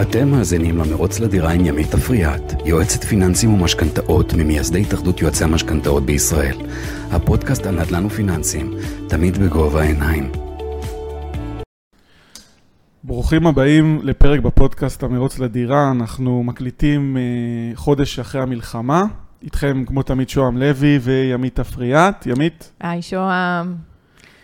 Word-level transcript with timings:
אתם 0.00 0.28
מאזינים 0.30 0.78
למרוץ 0.78 1.20
לדירה 1.20 1.52
עם 1.52 1.66
ימית 1.66 1.94
אפריאט, 1.94 2.52
יועצת 2.66 3.04
פיננסים 3.04 3.54
ומשכנתאות 3.54 4.32
ממייסדי 4.34 4.80
התאחדות 4.80 5.20
יועצי 5.20 5.44
המשכנתאות 5.44 6.06
בישראל. 6.06 6.56
הפודקאסט 7.10 7.66
על 7.66 7.80
נדל"ן 7.80 8.06
ופיננסים, 8.06 8.74
תמיד 9.08 9.38
בגובה 9.38 9.80
העיניים. 9.82 10.32
ברוכים 13.04 13.46
הבאים 13.46 14.00
לפרק 14.02 14.40
בפודקאסט 14.40 15.02
המרוץ 15.02 15.38
לדירה, 15.38 15.90
אנחנו 15.90 16.42
מקליטים 16.42 17.16
אה, 17.16 17.22
חודש 17.76 18.18
אחרי 18.18 18.42
המלחמה. 18.42 19.04
איתכם 19.42 19.84
כמו 19.86 20.02
תמיד 20.02 20.28
שוהם 20.28 20.58
לוי 20.58 20.98
וימית 21.02 21.60
אפריאט. 21.60 22.26
ימית? 22.26 22.72
היי 22.80 23.02
שוהם, 23.02 23.76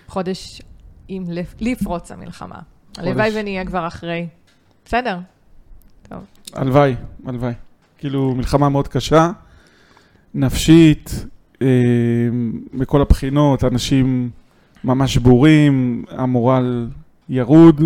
חודש 0.08 0.62
עם 1.08 1.24
לפ- 1.28 1.54
לפרוץ 1.60 2.12
המלחמה. 2.12 2.58
הלוואי 2.98 3.30
ונהיה 3.34 3.64
כבר 3.64 3.86
אחרי. 3.86 4.26
בסדר. 4.84 5.18
טוב. 6.08 6.18
הלוואי, 6.52 6.94
הלוואי. 7.26 7.52
כאילו 7.98 8.34
מלחמה 8.34 8.68
מאוד 8.68 8.88
קשה, 8.88 9.30
נפשית, 10.34 11.26
אה, 11.62 11.66
מכל 12.72 13.00
הבחינות, 13.00 13.64
אנשים 13.64 14.30
ממש 14.84 15.16
בורים, 15.16 16.04
המורל 16.10 16.88
ירוד, 17.28 17.80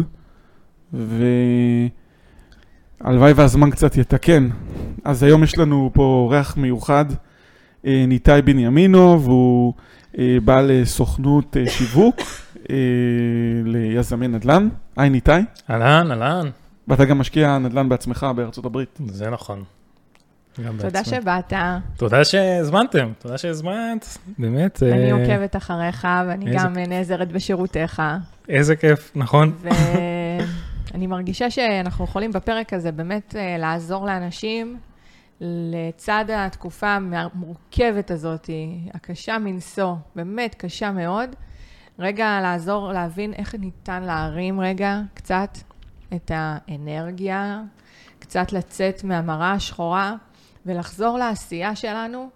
והלוואי 0.93 1.91
והזמן 3.33 3.71
קצת 3.71 3.97
יתקן. 3.97 4.49
אז 5.05 5.23
היום 5.23 5.43
יש 5.43 5.59
לנו 5.59 5.91
פה 5.93 6.03
אורח 6.03 6.57
מיוחד, 6.57 7.05
אה, 7.87 8.05
ניתאי 8.09 8.43
בנימינוב, 8.43 9.27
הוא 9.27 9.73
אה, 10.19 10.39
בעל 10.45 10.71
סוכנות 10.85 11.57
אה, 11.57 11.71
שיווק 11.71 12.17
אה, 12.71 12.77
ליזמי 13.65 14.29
נדל"ן. 14.29 14.69
היי 14.97 15.11
ניתאי, 15.11 15.43
אהלן, 15.71 16.11
אהלן. 16.11 16.51
ואתה 16.89 17.05
גם 17.05 17.19
משקיע 17.19 17.59
נדל"ן 17.59 17.89
בעצמך 17.89 18.27
בארצות 18.37 18.65
הברית. 18.65 18.99
זה 19.07 19.31
נכון. 19.31 19.65
תודה. 20.79 21.05
שבאת, 21.05 21.53
תודה 21.97 22.25
שהזמנתם, 22.25 23.13
תודה 23.19 23.39
שהזמנת, 23.39 24.19
באמת. 24.39 24.83
אני 24.83 25.13
אה, 25.13 25.21
עוקבת 25.21 25.57
אחריך, 25.57 26.09
ואני 26.29 26.55
גם 26.55 26.73
נעזרת 26.73 27.33
בשירותיך. 27.33 28.03
איזה 28.49 28.77
כיף, 28.77 29.13
נכון? 29.15 29.53
ואני 29.63 31.07
מרגישה 31.07 31.51
שאנחנו 31.51 32.05
יכולים 32.05 32.33
בפרק 32.33 32.73
הזה 32.73 32.93
באמת 32.93 33.37
אה, 33.37 33.57
לעזור 33.59 34.07
לאנשים 34.07 34.79
לצד 35.41 36.25
התקופה 36.29 36.89
המורכבת 36.91 38.11
הזאת, 38.11 38.51
הקשה 38.95 39.39
מנשוא, 39.39 39.95
באמת 40.17 40.55
קשה 40.55 40.91
מאוד. 40.91 41.31
רגע 41.99 42.39
לעזור 42.43 42.93
להבין 42.93 43.33
איך 43.35 43.55
ניתן 43.55 44.03
להרים 44.03 44.61
רגע 44.61 45.01
קצת 45.15 45.59
את 46.15 46.31
האנרגיה, 46.35 47.61
קצת 48.19 48.53
לצאת 48.53 49.05
מהמראה 49.05 49.53
השחורה 49.53 50.15
ולחזור 50.67 51.19
לעשייה 51.19 51.77
שלנו, 51.77 52.29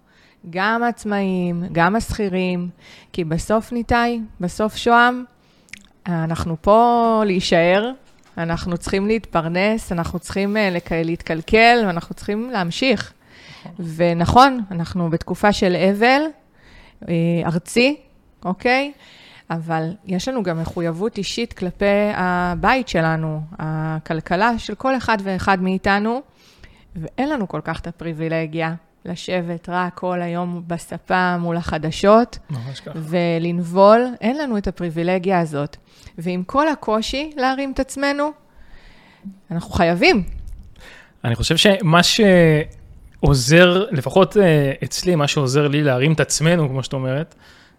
גם 0.49 0.83
עצמאים, 0.83 1.63
גם 1.71 1.95
השכירים, 1.95 2.69
כי 3.13 3.23
בסוף 3.23 3.71
ניתאי, 3.71 4.21
בסוף 4.39 4.75
שוהם, 4.75 5.23
אנחנו 6.07 6.55
פה 6.61 7.21
להישאר, 7.25 7.91
אנחנו 8.37 8.77
צריכים 8.77 9.07
להתפרנס, 9.07 9.91
אנחנו 9.91 10.19
צריכים 10.19 10.57
אה, 10.57 10.69
לק- 10.69 10.91
להתקלקל, 10.91 11.83
ואנחנו 11.87 12.15
צריכים 12.15 12.49
להמשיך. 12.49 13.13
ונכון, 13.79 14.61
אנחנו 14.71 15.09
בתקופה 15.09 15.53
של 15.53 15.75
אבל 15.75 16.21
אה, 17.09 17.13
ארצי, 17.45 17.97
אוקיי? 18.45 18.91
אבל 19.49 19.91
יש 20.05 20.27
לנו 20.27 20.43
גם 20.43 20.61
מחויבות 20.61 21.17
אישית 21.17 21.53
כלפי 21.53 22.11
הבית 22.15 22.87
שלנו, 22.87 23.41
הכלכלה 23.59 24.59
של 24.59 24.75
כל 24.75 24.97
אחד 24.97 25.17
ואחד 25.23 25.61
מאיתנו, 25.61 26.21
ואין 26.95 27.29
לנו 27.29 27.47
כל 27.47 27.61
כך 27.63 27.79
את 27.79 27.87
הפריבילגיה 27.87 28.73
לשבת 29.05 29.69
רק 29.69 29.93
כל 29.93 30.21
היום 30.21 30.63
בספה 30.67 31.37
מול 31.37 31.57
החדשות. 31.57 32.37
ממש 32.49 32.79
ככה. 32.79 32.99
ולנבול, 32.99 34.05
אין 34.21 34.37
לנו 34.37 34.57
את 34.57 34.67
הפריבילגיה 34.67 35.39
הזאת. 35.39 35.77
ועם 36.17 36.43
כל 36.43 36.67
הקושי 36.67 37.31
להרים 37.37 37.71
את 37.71 37.79
עצמנו, 37.79 38.31
אנחנו 39.51 39.71
חייבים. 39.71 40.23
אני 41.23 41.35
חושב 41.35 41.57
שמה 41.57 42.01
שעוזר, 42.03 43.85
לפחות 43.91 44.37
אה, 44.37 44.73
אצלי, 44.83 45.15
מה 45.15 45.27
שעוזר 45.27 45.67
לי 45.67 45.83
להרים 45.83 46.13
את 46.13 46.19
עצמנו, 46.19 46.69
כמו 46.69 46.83
שאת 46.83 46.93
אומרת, 46.93 47.35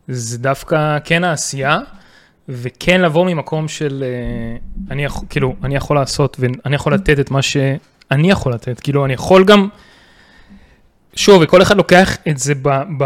זה 0.08 0.38
דווקא 0.38 0.98
כן 1.04 1.24
העשייה, 1.24 1.78
וכן 2.48 3.00
לבוא 3.00 3.26
ממקום 3.26 3.68
של, 3.68 4.04
אה, 4.06 4.56
אני 4.90 5.04
יכול, 5.04 5.28
כאילו, 5.30 5.56
אני 5.64 5.76
יכול 5.76 5.96
לעשות, 5.96 6.36
ואני 6.40 6.76
יכול 6.76 6.94
לתת 6.94 7.20
את 7.20 7.30
מה 7.30 7.42
שאני 7.42 8.30
יכול 8.30 8.54
לתת. 8.54 8.80
כאילו, 8.80 9.04
אני 9.04 9.12
יכול 9.12 9.44
גם, 9.44 9.68
שוב, 11.14 11.42
וכל 11.42 11.62
אחד 11.62 11.76
לוקח 11.76 12.16
את 12.28 12.38
זה 12.38 12.54
ב... 12.62 12.68
ב 12.98 13.04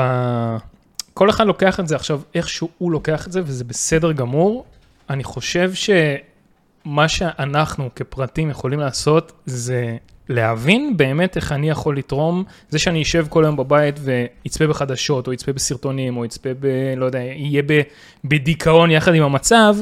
כל 1.14 1.30
אחד 1.30 1.46
לוקח 1.46 1.80
את 1.80 1.88
זה 1.88 1.96
עכשיו 1.96 2.20
איך 2.34 2.48
שהוא 2.48 2.92
לוקח 2.92 3.26
את 3.26 3.32
זה, 3.32 3.40
וזה 3.44 3.64
בסדר 3.64 4.12
גמור. 4.12 4.64
אני 5.10 5.24
חושב 5.24 5.72
שמה 5.74 7.08
שאנחנו 7.08 7.90
כפרטים 7.96 8.50
יכולים 8.50 8.80
לעשות, 8.80 9.32
זה 9.46 9.96
להבין 10.32 10.96
באמת 10.96 11.36
איך 11.36 11.52
אני 11.52 11.70
יכול 11.70 11.98
לתרום. 11.98 12.44
זה 12.68 12.78
שאני 12.78 13.02
אשב 13.02 13.26
כל 13.28 13.44
היום 13.44 13.56
בבית 13.56 14.00
ויצפה 14.02 14.66
בחדשות, 14.66 15.26
או 15.26 15.32
יצפה 15.32 15.52
בסרטונים, 15.52 16.16
או 16.16 16.24
יצפה 16.24 16.50
ב... 16.60 16.66
לא 16.96 17.04
יודע, 17.06 17.18
יהיה 17.18 17.62
ב, 17.66 17.80
בדיכאון 18.24 18.90
יחד 18.90 19.14
עם 19.14 19.22
המצב, 19.22 19.76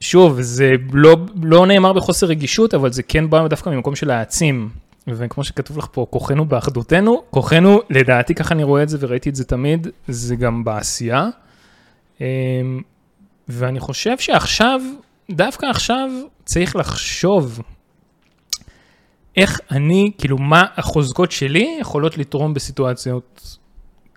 שוב, 0.00 0.40
זה 0.40 0.72
לא, 0.92 1.16
לא 1.42 1.66
נאמר 1.66 1.92
בחוסר 1.92 2.26
רגישות, 2.26 2.74
אבל 2.74 2.92
זה 2.92 3.02
כן 3.02 3.30
בא 3.30 3.48
דווקא 3.48 3.70
ממקום 3.70 3.94
של 3.94 4.08
להעצים. 4.08 4.68
וכמו 5.08 5.44
שכתוב 5.44 5.78
לך 5.78 5.86
פה, 5.92 6.06
כוחנו 6.10 6.44
באחדותנו, 6.44 7.22
כוחנו, 7.30 7.80
לדעתי 7.90 8.34
ככה 8.34 8.54
אני 8.54 8.64
רואה 8.64 8.82
את 8.82 8.88
זה 8.88 8.98
וראיתי 9.00 9.28
את 9.28 9.34
זה 9.34 9.44
תמיד, 9.44 9.86
זה 10.08 10.36
גם 10.36 10.64
בעשייה. 10.64 11.28
אמ, 12.20 12.26
ואני 13.48 13.80
חושב 13.80 14.18
שעכשיו, 14.18 14.80
דווקא 15.30 15.66
עכשיו, 15.66 16.10
צריך 16.44 16.76
לחשוב 16.76 17.60
איך 19.36 19.60
אני, 19.70 20.12
כאילו, 20.18 20.38
מה 20.38 20.64
החוזקות 20.76 21.32
שלי 21.32 21.76
יכולות 21.80 22.18
לתרום 22.18 22.54
בסיטואציות 22.54 23.56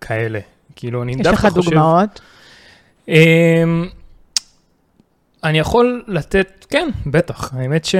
כאלה. 0.01 0.39
כאילו, 0.75 1.03
אני 1.03 1.11
יש 1.11 1.17
דווקא 1.17 1.47
לך 1.47 1.53
חושב... 1.53 1.69
דוגמאות? 1.69 2.21
אמ, 3.07 3.85
אני 5.43 5.59
יכול 5.59 6.03
לתת, 6.07 6.65
כן, 6.69 6.89
בטח. 7.05 7.53
האמת 7.53 7.85
ש... 7.85 7.95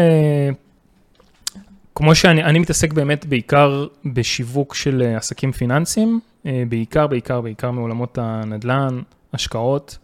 כמו 1.95 2.15
שאני 2.15 2.43
אני 2.43 2.59
מתעסק 2.59 2.93
באמת 2.93 3.25
בעיקר 3.25 3.87
בשיווק 4.05 4.75
של 4.75 5.01
אה, 5.05 5.17
עסקים 5.17 5.51
פיננסיים, 5.51 6.19
אה, 6.45 6.63
בעיקר, 6.69 7.07
בעיקר, 7.07 7.41
בעיקר 7.41 7.71
מעולמות 7.71 8.17
הנדל"ן, 8.17 9.01
השקעות, 9.33 9.97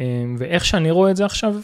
אה, 0.00 0.04
ואיך 0.38 0.64
שאני 0.64 0.90
רואה 0.90 1.10
את 1.10 1.16
זה 1.16 1.24
עכשיו, 1.24 1.54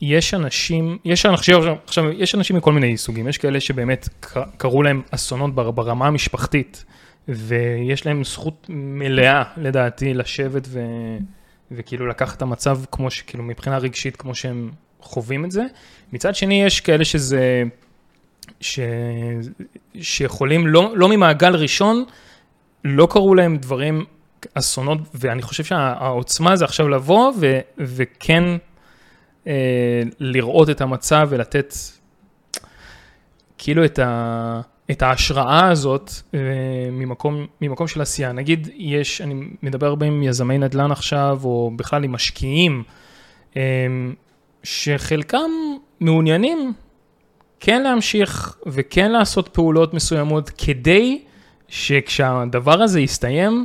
יש 0.00 0.34
אנשים, 0.34 0.98
יש 1.04 1.26
אנשים, 1.26 1.56
עכשיו, 1.86 2.10
יש 2.10 2.34
אנשים 2.34 2.56
מכל 2.56 2.72
מיני 2.72 2.96
סוגים, 2.96 3.28
יש 3.28 3.38
כאלה 3.38 3.60
שבאמת 3.60 4.08
קרו 4.56 4.82
להם 4.82 5.02
אסונות 5.10 5.54
בר- 5.54 5.70
ברמה 5.70 6.06
המשפחתית, 6.06 6.84
ויש 7.28 8.06
להם 8.06 8.24
זכות 8.24 8.66
מלאה, 8.68 9.42
לדעתי, 9.56 10.14
לשבת 10.14 10.62
ו... 10.68 10.80
וכאילו 11.70 12.06
לקחת 12.06 12.36
את 12.36 12.42
המצב 12.42 12.78
כמו 12.92 13.10
שכאילו 13.10 13.44
מבחינה 13.44 13.78
רגשית 13.78 14.16
כמו 14.16 14.34
שהם 14.34 14.70
חווים 15.00 15.44
את 15.44 15.50
זה. 15.50 15.62
מצד 16.12 16.34
שני 16.34 16.64
יש 16.64 16.80
כאלה 16.80 17.04
שזה, 17.04 17.62
ש, 18.60 18.80
שיכולים 20.00 20.66
לא, 20.66 20.92
לא 20.96 21.08
ממעגל 21.08 21.56
ראשון, 21.56 22.04
לא 22.84 23.08
קרו 23.10 23.34
להם 23.34 23.56
דברים, 23.56 24.04
אסונות, 24.54 24.98
ואני 25.14 25.42
חושב 25.42 25.64
שהעוצמה 25.64 26.56
זה 26.56 26.64
עכשיו 26.64 26.88
לבוא 26.88 27.32
ו, 27.40 27.58
וכן 27.78 28.44
לראות 30.20 30.70
את 30.70 30.80
המצב 30.80 31.26
ולתת 31.30 31.74
כאילו 33.58 33.84
את, 33.84 33.98
ה, 33.98 34.60
את 34.90 35.02
ההשראה 35.02 35.68
הזאת 35.68 36.10
אה, 36.34 36.40
ממקום, 36.92 37.46
ממקום 37.60 37.86
של 37.86 38.00
עשייה. 38.00 38.32
נגיד, 38.32 38.68
יש, 38.76 39.20
אני 39.20 39.34
מדבר 39.62 39.86
הרבה 39.86 40.06
עם 40.06 40.22
יזמי 40.22 40.58
נדל"ן 40.58 40.92
עכשיו, 40.92 41.40
או 41.44 41.70
בכלל 41.76 42.04
עם 42.04 42.12
משקיעים, 42.12 42.82
אה, 43.56 43.62
שחלקם 44.62 45.50
מעוניינים 46.00 46.72
כן 47.60 47.82
להמשיך 47.82 48.56
וכן 48.66 49.12
לעשות 49.12 49.48
פעולות 49.48 49.94
מסוימות 49.94 50.50
כדי 50.58 51.22
שכשהדבר 51.68 52.82
הזה 52.82 53.00
יסתיים, 53.00 53.64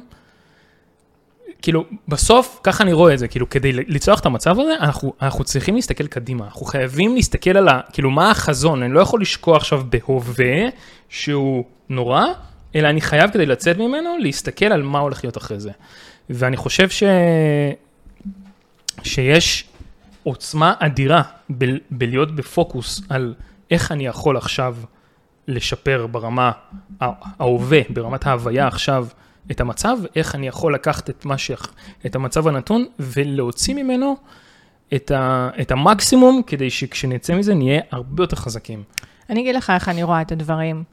כאילו, 1.61 1.85
בסוף, 2.07 2.59
ככה 2.63 2.83
אני 2.83 2.93
רואה 2.93 3.13
את 3.13 3.19
זה, 3.19 3.27
כאילו, 3.27 3.49
כדי 3.49 3.73
לצלוח 3.73 4.19
את 4.19 4.25
המצב 4.25 4.59
הזה, 4.59 4.73
אנחנו, 4.79 5.13
אנחנו 5.21 5.43
צריכים 5.43 5.75
להסתכל 5.75 6.07
קדימה, 6.07 6.45
אנחנו 6.45 6.65
חייבים 6.65 7.15
להסתכל 7.15 7.57
על 7.57 7.67
ה... 7.67 7.79
כאילו, 7.93 8.11
מה 8.11 8.31
החזון? 8.31 8.83
אני 8.83 8.93
לא 8.93 8.99
יכול 8.99 9.21
לשקוע 9.21 9.57
עכשיו 9.57 9.81
בהווה, 9.89 10.69
שהוא 11.09 11.63
נורא, 11.89 12.25
אלא 12.75 12.87
אני 12.87 13.01
חייב 13.01 13.31
כדי 13.31 13.45
לצאת 13.45 13.77
ממנו, 13.77 14.17
להסתכל 14.19 14.65
על 14.65 14.83
מה 14.83 14.99
הולך 14.99 15.23
להיות 15.23 15.37
אחרי 15.37 15.59
זה. 15.59 15.71
ואני 16.29 16.57
חושב 16.57 16.89
ש... 16.89 17.03
שיש 19.03 19.65
עוצמה 20.23 20.73
אדירה 20.79 21.21
ב- 21.57 21.77
בלהיות 21.91 22.35
בפוקוס 22.35 23.01
על 23.09 23.33
איך 23.71 23.91
אני 23.91 24.05
יכול 24.05 24.37
עכשיו 24.37 24.75
לשפר 25.47 26.07
ברמה 26.07 26.51
ההווה, 27.01 27.79
ברמת 27.89 28.27
ההוויה 28.27 28.67
עכשיו 28.67 29.07
את 29.51 29.61
המצב, 29.61 29.97
איך 30.15 30.35
אני 30.35 30.47
יכול 30.47 30.73
לקחת 30.73 31.09
את, 31.09 31.25
ש... 31.37 31.51
את 32.05 32.15
המצב 32.15 32.47
הנתון 32.47 32.85
ולהוציא 32.99 33.75
ממנו 33.75 34.17
את, 34.95 35.11
ה... 35.11 35.49
את 35.61 35.71
המקסימום, 35.71 36.41
כדי 36.47 36.69
שכשנצא 36.69 37.35
מזה 37.35 37.53
נהיה 37.53 37.81
הרבה 37.91 38.23
יותר 38.23 38.35
חזקים. 38.35 38.83
אני 39.29 39.41
אגיד 39.41 39.55
לך 39.55 39.69
איך 39.69 39.89
אני 39.89 40.03
רואה 40.03 40.21
את 40.21 40.31
הדברים. 40.31 40.83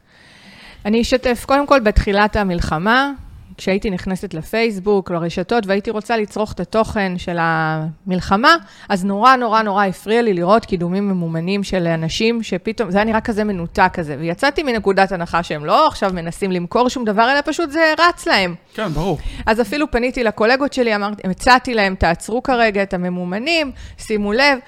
אני 0.84 1.00
אשתף, 1.02 1.44
קודם 1.48 1.66
כל, 1.66 1.80
בתחילת 1.80 2.36
המלחמה, 2.36 3.12
כשהייתי 3.58 3.90
נכנסת 3.90 4.34
לפייסבוק, 4.34 5.10
לרשתות, 5.10 5.66
והייתי 5.66 5.90
רוצה 5.90 6.16
לצרוך 6.16 6.52
את 6.52 6.60
התוכן 6.60 7.18
של 7.18 7.36
המלחמה, 7.40 8.56
אז 8.88 9.04
נורא 9.04 9.36
נורא 9.36 9.62
נורא 9.62 9.84
הפריע 9.84 10.22
לי 10.22 10.34
לראות 10.34 10.64
קידומים 10.64 11.08
ממומנים 11.08 11.62
של 11.64 11.86
אנשים 11.86 12.42
שפתאום, 12.42 12.90
זה 12.90 12.98
היה 12.98 13.04
נראה 13.04 13.20
כזה 13.20 13.44
מנותק 13.44 13.90
כזה, 13.92 14.16
ויצאתי 14.18 14.62
מנקודת 14.62 15.12
הנחה 15.12 15.42
שהם 15.42 15.64
לא 15.64 15.86
עכשיו 15.86 16.10
מנסים 16.14 16.52
למכור 16.52 16.88
שום 16.88 17.04
דבר, 17.04 17.32
אלא 17.32 17.40
פשוט 17.44 17.70
זה 17.70 17.94
רץ 17.98 18.26
להם. 18.26 18.54
כן, 18.74 18.88
ברור. 18.88 19.18
אז 19.46 19.60
אפילו 19.60 19.90
פניתי 19.90 20.24
לקולגות 20.24 20.72
שלי, 20.72 20.94
אמרתי, 20.94 21.22
הצעתי 21.28 21.74
להם, 21.74 21.94
תעצרו 21.94 22.42
כרגע 22.42 22.82
את 22.82 22.94
הממומנים, 22.94 23.72
שימו 23.98 24.32
לב, 24.32 24.58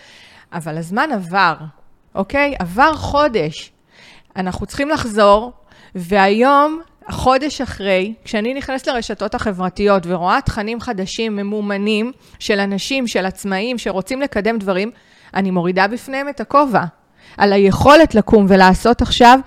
אבל 0.52 0.78
הזמן 0.78 1.08
עבר, 1.12 1.54
אוקיי? 2.14 2.54
עבר 2.58 2.94
חודש. 2.94 3.72
אנחנו 4.36 4.66
צריכים 4.66 4.88
לחזור, 4.88 5.52
והיום, 5.94 6.80
חודש 7.10 7.60
אחרי, 7.60 8.14
כשאני 8.24 8.54
נכנסת 8.54 8.86
לרשתות 8.86 9.34
החברתיות 9.34 10.02
ורואה 10.06 10.40
תכנים 10.44 10.80
חדשים, 10.80 11.36
ממומנים, 11.36 12.12
של 12.38 12.60
אנשים, 12.60 13.06
של 13.06 13.26
עצמאים, 13.26 13.78
שרוצים 13.78 14.20
לקדם 14.20 14.58
דברים, 14.58 14.90
אני 15.34 15.50
מורידה 15.50 15.86
בפניהם 15.86 16.28
את 16.28 16.40
הכובע. 16.40 16.84
על 17.36 17.52
היכולת 17.52 18.14
לקום 18.14 18.46
ולעשות 18.48 19.02
עכשיו, 19.02 19.38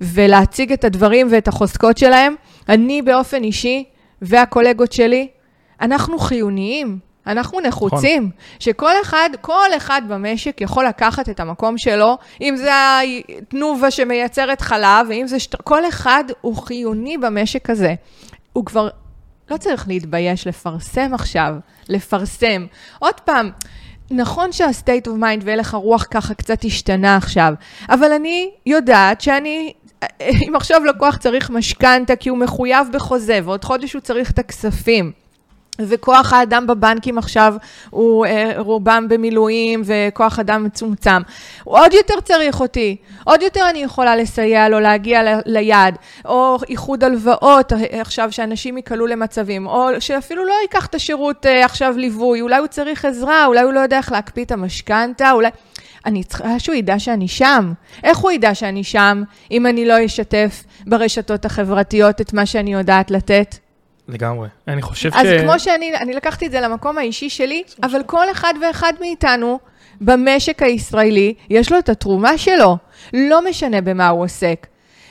ולהציג 0.00 0.72
את 0.72 0.84
הדברים 0.84 1.28
ואת 1.30 1.48
החוזקות 1.48 1.98
שלהם. 1.98 2.34
אני 2.68 3.02
באופן 3.02 3.44
אישי, 3.44 3.84
והקולגות 4.22 4.92
שלי, 4.92 5.28
אנחנו 5.80 6.18
חיוניים. 6.18 7.07
אנחנו 7.28 7.60
נחוצים, 7.60 8.22
נכון. 8.22 8.58
שכל 8.58 8.92
אחד, 9.02 9.30
כל 9.40 9.68
אחד 9.76 10.02
במשק 10.08 10.60
יכול 10.60 10.86
לקחת 10.86 11.28
את 11.28 11.40
המקום 11.40 11.78
שלו, 11.78 12.18
אם 12.40 12.56
זה 12.56 12.72
התנובה 13.38 13.90
שמייצרת 13.90 14.60
חלב, 14.60 15.06
ואם 15.08 15.26
זה... 15.26 15.40
שט... 15.40 15.54
כל 15.62 15.88
אחד 15.88 16.24
הוא 16.40 16.56
חיוני 16.56 17.18
במשק 17.18 17.70
הזה. 17.70 17.94
הוא 18.52 18.64
כבר 18.64 18.88
לא 19.50 19.56
צריך 19.56 19.88
להתבייש 19.88 20.46
לפרסם 20.46 21.14
עכשיו, 21.14 21.54
לפרסם. 21.88 22.66
עוד 22.98 23.20
פעם, 23.20 23.50
נכון 24.10 24.52
שה-state 24.52 25.06
of 25.06 25.20
mind 25.20 25.44
והלך 25.44 25.74
הרוח 25.74 26.06
ככה 26.10 26.34
קצת 26.34 26.64
השתנה 26.64 27.16
עכשיו, 27.16 27.52
אבל 27.88 28.12
אני 28.12 28.50
יודעת 28.66 29.20
שאני 29.20 29.72
אם 30.48 30.56
עכשיו 30.56 30.84
לקוח 30.84 31.16
צריך 31.16 31.50
משכנתה 31.50 32.16
כי 32.16 32.28
הוא 32.28 32.38
מחויב 32.38 32.86
בחוזה, 32.92 33.40
ועוד 33.44 33.64
חודש 33.64 33.92
הוא 33.92 34.00
צריך 34.00 34.30
את 34.30 34.38
הכספים. 34.38 35.12
וכוח 35.80 36.32
האדם 36.32 36.66
בבנקים 36.66 37.18
עכשיו 37.18 37.54
הוא 37.90 38.26
אה, 38.26 38.52
רובם 38.56 39.06
במילואים 39.08 39.82
וכוח 39.84 40.38
אדם 40.38 40.64
מצומצם. 40.64 41.22
הוא 41.64 41.78
עוד 41.78 41.92
יותר 41.92 42.20
צריך 42.24 42.60
אותי, 42.60 42.96
עוד 43.24 43.42
יותר 43.42 43.70
אני 43.70 43.78
יכולה 43.78 44.16
לסייע 44.16 44.68
לו 44.68 44.80
להגיע 44.80 45.22
ליעד, 45.46 45.98
או 46.24 46.58
איחוד 46.68 47.04
הלוואות 47.04 47.72
אה, 47.72 48.00
עכשיו 48.00 48.32
שאנשים 48.32 48.76
ייקלעו 48.76 49.06
למצבים, 49.06 49.66
או 49.66 49.88
שאפילו 50.00 50.44
לא 50.44 50.54
ייקח 50.62 50.86
את 50.86 50.94
השירות 50.94 51.46
אה, 51.46 51.64
עכשיו 51.64 51.94
ליווי, 51.96 52.40
אולי 52.40 52.58
הוא 52.58 52.66
צריך 52.66 53.04
עזרה, 53.04 53.46
אולי 53.46 53.60
הוא 53.60 53.72
לא 53.72 53.80
יודע 53.80 53.96
איך 53.96 54.12
להקפיא 54.12 54.44
את 54.44 54.52
המשכנתה, 54.52 55.30
אולי... 55.30 55.48
אני 56.06 56.24
צריכה 56.24 56.58
שהוא 56.58 56.74
ידע 56.74 56.98
שאני 56.98 57.28
שם. 57.28 57.72
איך 58.04 58.18
הוא 58.18 58.30
ידע 58.30 58.54
שאני 58.54 58.84
שם 58.84 59.22
אם 59.50 59.66
אני 59.66 59.84
לא 59.84 60.04
אשתף 60.04 60.64
ברשתות 60.86 61.44
החברתיות 61.44 62.20
את 62.20 62.32
מה 62.32 62.46
שאני 62.46 62.72
יודעת 62.72 63.10
לתת? 63.10 63.67
לגמרי. 64.08 64.48
אני 64.68 64.82
חושב 64.82 65.10
אז 65.14 65.26
ש... 65.26 65.28
אז 65.28 65.42
כמו 65.42 65.58
שאני, 65.58 65.96
אני 65.96 66.12
לקחתי 66.12 66.46
את 66.46 66.50
זה 66.50 66.60
למקום 66.60 66.98
האישי 66.98 67.30
שלי, 67.30 67.62
אבל 67.82 68.02
כל 68.06 68.30
אחד 68.30 68.54
ואחד 68.62 68.92
מאיתנו 69.00 69.58
במשק 70.00 70.62
הישראלי, 70.62 71.34
יש 71.50 71.72
לו 71.72 71.78
את 71.78 71.88
התרומה 71.88 72.38
שלו. 72.38 72.76
לא 73.12 73.48
משנה 73.50 73.80
במה 73.80 74.08
הוא 74.08 74.24
עוסק. 74.24 74.66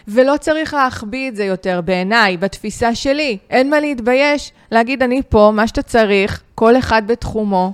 ולא 0.07 0.37
צריך 0.39 0.73
להחביא 0.73 1.29
את 1.29 1.35
זה 1.35 1.45
יותר 1.45 1.81
בעיניי, 1.81 2.37
בתפיסה 2.37 2.95
שלי. 2.95 3.37
אין 3.49 3.69
מה 3.69 3.79
להתבייש, 3.79 4.51
להגיד 4.71 5.03
אני 5.03 5.21
פה, 5.29 5.51
מה 5.53 5.67
שאתה 5.67 5.81
צריך, 5.81 6.41
כל 6.55 6.77
אחד 6.77 7.01
בתחומו. 7.07 7.73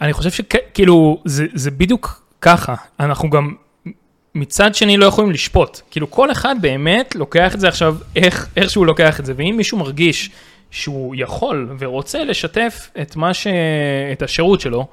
אני 0.00 0.12
חושב 0.12 0.30
שכאילו, 0.30 1.22
זה, 1.24 1.46
זה 1.54 1.70
בדיוק 1.70 2.22
ככה. 2.40 2.74
אנחנו 3.00 3.30
גם 3.30 3.54
מצד 4.34 4.74
שני 4.74 4.96
לא 4.96 5.06
יכולים 5.06 5.30
לשפוט. 5.30 5.80
כאילו 5.90 6.10
כל 6.10 6.30
אחד 6.30 6.56
באמת 6.60 7.14
לוקח 7.14 7.54
את 7.54 7.60
זה 7.60 7.68
עכשיו, 7.68 7.96
איך, 8.16 8.48
איך 8.56 8.70
שהוא 8.70 8.86
לוקח 8.86 9.20
את 9.20 9.26
זה, 9.26 9.32
ואם 9.36 9.54
מישהו 9.56 9.78
מרגיש 9.78 10.30
שהוא 10.70 11.14
יכול 11.18 11.68
ורוצה 11.78 12.24
לשתף 12.24 12.90
את 13.02 13.16
מה 13.16 13.34
ש... 13.34 13.46
את 14.12 14.22
השירות 14.22 14.60
שלו, 14.60 14.86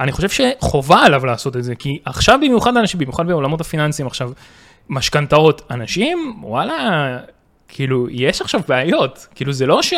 אני 0.00 0.12
חושב 0.12 0.28
שחובה 0.28 1.02
עליו 1.02 1.26
לעשות 1.26 1.56
את 1.56 1.64
זה, 1.64 1.74
כי 1.74 1.98
עכשיו 2.04 2.38
במיוחד 2.42 2.76
אנשים, 2.76 3.00
במיוחד 3.00 3.26
בעולמות 3.26 3.60
הפיננסיים 3.60 4.06
עכשיו, 4.06 4.30
משכנתאות, 4.88 5.62
אנשים, 5.70 6.34
וואלה, 6.42 7.18
כאילו, 7.68 8.06
יש 8.10 8.40
עכשיו 8.40 8.60
בעיות, 8.68 9.26
כאילו 9.34 9.52
זה 9.52 9.66
לא 9.66 9.82
ש... 9.82 9.94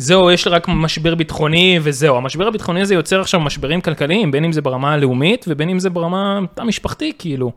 זהו, 0.00 0.30
יש 0.30 0.46
רק 0.46 0.68
משבר 0.68 1.14
ביטחוני 1.14 1.78
וזהו. 1.82 2.16
המשבר 2.16 2.46
הביטחוני 2.46 2.80
הזה 2.80 2.94
יוצר 2.94 3.20
עכשיו 3.20 3.40
משברים 3.40 3.80
כלכליים, 3.80 4.30
בין 4.30 4.44
אם 4.44 4.52
זה 4.52 4.62
ברמה 4.62 4.92
הלאומית 4.92 5.44
ובין 5.48 5.68
אם 5.68 5.78
זה 5.78 5.90
ברמה 5.90 6.38
המשפחתית, 6.56 7.16
כאילו. 7.18 7.52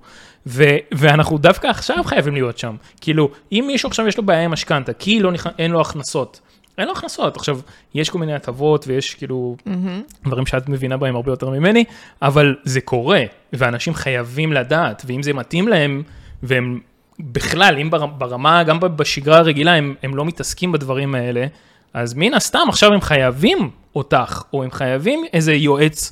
ו- 0.48 0.78
ואנחנו 0.92 1.38
דווקא 1.38 1.68
עכשיו 1.68 2.04
חייבים 2.04 2.34
להיות 2.34 2.58
שם. 2.58 2.76
כאילו, 3.02 3.30
אם 3.52 3.64
מישהו 3.68 3.90
עכשיו 3.90 4.08
יש 4.08 4.18
לו 4.18 4.24
בעיה 4.24 4.44
עם 4.44 4.52
משכנתה, 4.52 4.94
כי 4.94 5.20
לא 5.20 5.32
נכ... 5.32 5.50
אין 5.60 5.72
לו 5.72 5.82
הכנסות, 5.82 6.42
אין 6.78 6.88
לו 6.88 6.94
הכנסות. 6.94 7.38
עכשיו, 7.38 7.60
יש 7.94 8.10
כל 8.10 8.20
מיני 8.20 8.34
הטבות 8.34 8.88
ויש 8.88 9.14
כאילו 9.14 9.56
mm-hmm. 9.60 10.28
דברים 10.28 10.46
שאת 10.46 10.70
מבינה 10.70 10.98
בהם 10.98 11.16
הרבה 11.16 11.32
יותר 11.32 11.50
ממני, 11.50 11.84
אבל 12.22 12.56
זה 12.64 12.82
קורה, 12.82 13.22
ואנשים 13.54 13.94
חייבים 13.94 14.54
לדעת, 14.54 15.04
ואם 15.08 15.24
זה 15.24 15.34
מתאים 15.34 15.68
להם, 15.68 16.04
והם 16.44 16.80
בכלל, 17.20 17.78
אם 17.82 17.90
ברמה, 18.18 18.64
גם 18.64 18.80
בשגרה 18.80 19.38
הרגילה, 19.38 19.74
הם, 19.74 19.96
הם 20.04 20.16
לא 20.16 20.26
מתעסקים 20.26 20.72
בדברים 20.72 21.16
האלה, 21.16 21.46
אז 21.94 22.14
מן 22.14 22.34
הסתם 22.34 22.66
עכשיו 22.70 22.94
הם 22.94 23.02
חייבים 23.02 23.70
אותך, 23.96 24.44
או 24.54 24.64
הם 24.64 24.72
חייבים 24.72 25.24
איזה 25.34 25.54
יועץ, 25.54 26.12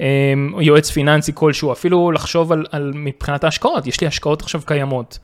אמ, 0.00 0.04
יועץ 0.60 0.90
פיננסי 0.90 1.32
כלשהו, 1.34 1.72
אפילו 1.72 2.12
לחשוב 2.12 2.52
על, 2.52 2.66
על 2.70 2.92
מבחינת 2.94 3.44
ההשקעות, 3.44 3.86
יש 3.86 4.00
לי 4.00 4.06
השקעות 4.06 4.42
עכשיו 4.42 4.60
קיימות. 4.66 5.18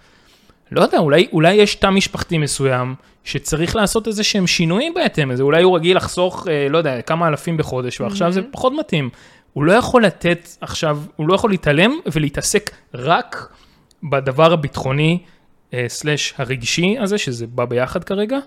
לא 0.73 0.83
יודע, 0.83 0.99
אולי, 0.99 1.27
אולי 1.33 1.55
יש 1.55 1.75
תא 1.75 1.91
משפחתי 1.91 2.39
מסוים 2.39 2.95
שצריך 3.25 3.77
לעשות 3.77 4.09
איזה 4.09 4.25
שהם 4.25 4.47
שינויים 4.47 4.95
בהתאם 4.95 5.31
לזה, 5.31 5.43
אולי 5.43 5.63
הוא 5.63 5.77
רגיל 5.77 5.97
לחסוך, 5.97 6.49
אה, 6.51 6.69
לא 6.71 6.79
יודע, 6.79 7.03
כמה 7.03 7.29
אלפים 7.29 7.57
בחודש, 7.57 8.01
ועכשיו 8.01 8.29
mm-hmm. 8.29 8.33
זה 8.33 8.43
פחות 8.51 8.73
מתאים. 8.79 9.11
הוא 9.53 9.65
לא 9.65 9.73
יכול 9.73 10.05
לתת 10.05 10.49
עכשיו, 10.61 10.99
הוא 11.17 11.29
לא 11.29 11.35
יכול 11.35 11.51
להתעלם 11.51 11.93
ולהתעסק 12.13 12.71
רק 12.95 13.53
בדבר 14.11 14.53
הביטחוני, 14.53 15.19
אה, 15.75 15.85
סלש 15.89 16.35
הרגשי 16.39 16.97
הזה, 17.01 17.19
שזה 17.19 17.47
בא 17.47 17.65
ביחד 17.65 18.05
כרגע, 18.05 18.39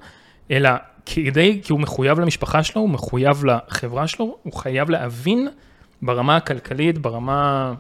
אלא 0.51 0.69
כדי, 1.05 1.61
כי 1.63 1.71
הוא 1.71 1.79
מחויב 1.79 2.19
למשפחה 2.19 2.63
שלו, 2.63 2.81
הוא 2.81 2.89
מחויב 2.89 3.45
לחברה 3.45 4.07
שלו, 4.07 4.37
הוא 4.43 4.53
חייב 4.53 4.89
להבין 4.89 5.47
ברמה 6.01 6.35
הכלכלית, 6.35 6.97
ברמה 6.97 7.73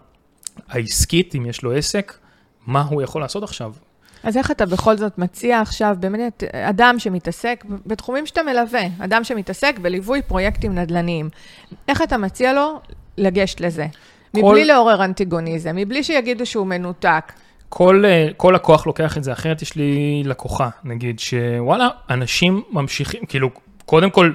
העסקית, 0.69 1.35
אם 1.35 1.45
יש 1.45 1.63
לו 1.63 1.73
עסק, 1.73 2.13
מה 2.67 2.81
הוא 2.81 3.01
יכול 3.01 3.21
לעשות 3.21 3.43
עכשיו. 3.43 3.73
אז 4.23 4.37
איך 4.37 4.51
אתה 4.51 4.65
בכל 4.65 4.97
זאת 4.97 5.17
מציע 5.17 5.61
עכשיו, 5.61 5.95
באמת, 5.99 6.43
אדם 6.53 6.95
שמתעסק 6.99 7.65
בתחומים 7.85 8.25
שאתה 8.25 8.43
מלווה, 8.43 8.81
אדם 8.99 9.23
שמתעסק 9.23 9.79
בליווי 9.81 10.21
פרויקטים 10.21 10.75
נדל"ניים, 10.75 11.29
איך 11.87 12.01
אתה 12.01 12.17
מציע 12.17 12.53
לו 12.53 12.79
לגשת 13.17 13.61
לזה? 13.61 13.87
כל... 14.31 14.41
מבלי 14.41 14.65
לעורר 14.65 15.03
אנטיגוניזם, 15.05 15.75
מבלי 15.75 16.03
שיגידו 16.03 16.45
שהוא 16.45 16.67
מנותק. 16.67 17.33
כל, 17.69 18.03
אה, 18.05 18.27
כל 18.37 18.51
לקוח 18.55 18.87
לוקח 18.87 19.17
את 19.17 19.23
זה 19.23 19.33
אחרת, 19.33 19.61
יש 19.61 19.75
לי 19.75 20.23
לקוחה, 20.25 20.69
נגיד, 20.83 21.19
שוואלה, 21.19 21.87
אנשים 22.09 22.61
ממשיכים, 22.71 23.25
כאילו, 23.25 23.49
קודם 23.85 24.09
כל, 24.09 24.31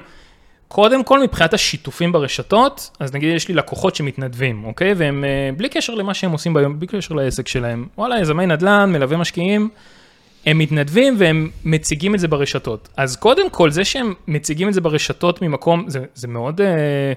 קודם 0.69 1.05
כל 1.05 1.23
מבחינת 1.23 1.55
השיתופים 1.55 2.13
ברשתות, 2.13 2.91
אז 3.01 3.15
נגיד 3.15 3.37
יש 3.37 3.49
לי 3.49 3.55
לקוחות 3.55 3.97
שמתנדבים, 3.97 4.65
אוקיי? 4.65 4.95
והם 4.97 5.25
אה, 5.25 5.51
בלי 5.57 5.69
קשר 5.69 5.95
למה 5.95 6.15
שהם 6.15 6.33
עושים 6.33 6.55
ביום, 6.55 6.79
בלי 6.79 6.87
קשר 6.87 7.15
לעסק 7.15 7.49
שלהם. 7.49 7.87
וואלה, 7.99 8.21
יזמי 8.21 8.47
נדל"ן, 8.47 8.93
מלווה 8.93 9.17
משקיעים, 9.17 9.69
הם 10.47 10.59
מתנדבים 10.59 11.15
והם 11.19 11.51
מציגים 11.65 12.15
את 12.15 12.21
זה 12.21 12.29
ברשתות. 12.29 12.89
אז 12.97 13.17
קודם 13.17 13.51
כל, 13.51 13.71
זה 13.71 13.85
שהם 13.85 14.15
מציגים 14.29 14.69
את 14.69 14.75
זה 14.75 14.81
ברשתות 14.81 15.43
ממקום, 15.43 15.85
זה, 15.87 16.05
זה 16.15 16.29
מאוד... 16.29 16.61
אה, 16.61 17.13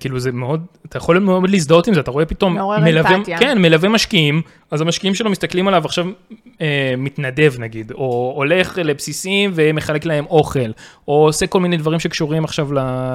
כאילו 0.00 0.18
זה 0.18 0.32
מאוד, 0.32 0.64
אתה 0.86 0.96
יכול 0.96 1.18
מאוד 1.18 1.50
להזדהות 1.50 1.86
עם 1.86 1.94
זה, 1.94 2.00
אתה 2.00 2.10
רואה 2.10 2.26
פתאום 2.26 2.58
מלווה. 2.84 3.10
כן, 3.38 3.58
מלווה 3.62 3.88
משקיעים, 3.88 4.42
אז 4.70 4.80
המשקיעים 4.80 5.14
שלו 5.14 5.30
מסתכלים 5.30 5.68
עליו 5.68 5.84
עכשיו 5.84 6.06
אה, 6.60 6.94
מתנדב 6.98 7.54
נגיד, 7.58 7.92
או 7.92 8.32
הולך 8.36 8.78
לבסיסים 8.84 9.50
ומחלק 9.54 10.04
להם 10.04 10.24
אוכל, 10.26 10.70
או 11.08 11.26
עושה 11.26 11.46
כל 11.46 11.60
מיני 11.60 11.76
דברים 11.76 12.00
שקשורים 12.00 12.44
עכשיו 12.44 12.72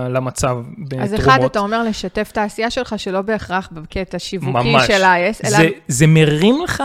למצב 0.09 0.57
בתרומות. 0.77 1.03
אז 1.09 1.15
אחד, 1.15 1.39
אתה 1.45 1.59
אומר 1.59 1.83
לשתף 1.83 2.29
את 2.31 2.37
העשייה 2.37 2.69
שלך, 2.69 2.93
שלא 2.97 3.21
בהכרח 3.21 3.69
בקטע 3.71 4.19
שיווקי 4.19 4.51
ממש. 4.51 4.87
של 4.87 5.03
ה-S, 5.03 5.41
אלא... 5.47 5.57
זה, 5.57 5.69
זה 5.87 6.07
מרים 6.07 6.55
לך, 6.63 6.83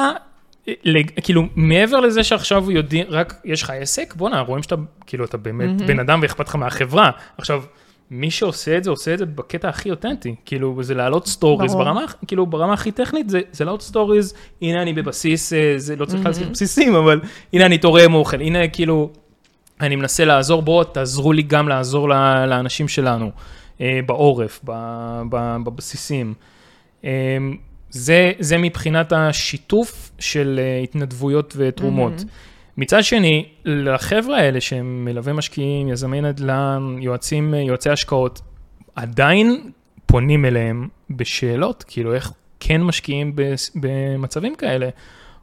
אה, 0.68 0.72
לג- 0.84 1.10
כאילו, 1.22 1.42
מעבר 1.56 2.00
לזה 2.00 2.24
שעכשיו 2.24 2.70
יודעים, 2.70 3.06
רק 3.08 3.34
יש 3.44 3.62
לך 3.62 3.70
עסק, 3.70 4.14
בואנה, 4.16 4.40
רואים 4.40 4.62
שאתה, 4.62 4.74
כאילו, 5.06 5.24
אתה 5.24 5.36
באמת 5.36 5.66
מהמם. 5.68 5.86
בן 5.86 5.98
אדם 6.00 6.18
ואכפת 6.22 6.48
לך 6.48 6.54
מהחברה. 6.56 7.10
עכשיו, 7.38 7.62
מי 8.10 8.30
שעושה 8.30 8.76
את 8.76 8.84
זה, 8.84 8.90
עושה 8.90 9.14
את 9.14 9.18
זה 9.18 9.26
בקטע 9.26 9.68
הכי 9.68 9.90
אותנטי. 9.90 10.34
כאילו, 10.44 10.82
זה 10.82 10.94
להעלות 10.94 11.26
stories 11.26 11.72
ברור. 11.72 11.84
ברמה, 11.84 12.04
כאילו, 12.26 12.46
ברמה 12.46 12.72
הכי 12.72 12.92
טכנית, 12.92 13.30
זה, 13.30 13.40
זה 13.52 13.64
להעלות 13.64 13.82
stories, 13.82 14.34
הנה 14.62 14.82
אני 14.82 14.92
בבסיס, 14.92 15.52
אה, 15.52 15.74
זה 15.76 15.96
לא 15.96 16.04
צריך 16.04 16.26
להזכיר 16.26 16.48
בסיסים, 16.48 16.94
אבל 16.94 17.20
הנה 17.52 17.66
אני 17.66 17.78
תורם 17.78 18.14
אוכל, 18.14 18.40
הנה 18.40 18.68
כאילו, 18.68 19.10
אני 19.80 19.96
מנסה 19.96 20.24
לעזור, 20.24 20.62
בואו 20.62 20.84
תעזרו 20.84 21.32
לי 21.32 21.42
גם 21.42 21.68
לעזור 21.68 22.08
לאנשים 22.46 22.88
שלנו, 22.88 23.30
אה, 23.80 24.00
בעורף, 24.06 24.60
ב- 24.64 25.22
ב- 25.30 25.56
בבסיסים. 25.64 26.34
אה, 27.04 27.10
זה, 27.90 28.32
זה 28.38 28.58
מבחינת 28.58 29.12
השיתוף 29.12 30.10
של 30.18 30.60
אה, 30.62 30.80
התנדבויות 30.82 31.54
ותרומות. 31.56 32.12
מהמם. 32.12 32.28
מצד 32.76 33.04
שני, 33.04 33.46
לחבר'ה 33.64 34.36
האלה 34.38 34.60
שהם 34.60 35.04
מלווי 35.04 35.32
משקיעים, 35.32 35.88
יזמי 35.88 36.20
נדל"ן, 36.20 36.96
יועצים, 37.00 37.54
יועצי 37.54 37.90
השקעות, 37.90 38.40
עדיין 38.96 39.70
פונים 40.06 40.44
אליהם 40.44 40.88
בשאלות, 41.10 41.84
כאילו 41.88 42.14
איך 42.14 42.32
כן 42.60 42.82
משקיעים 42.82 43.32
במצבים 43.74 44.54
כאלה. 44.54 44.88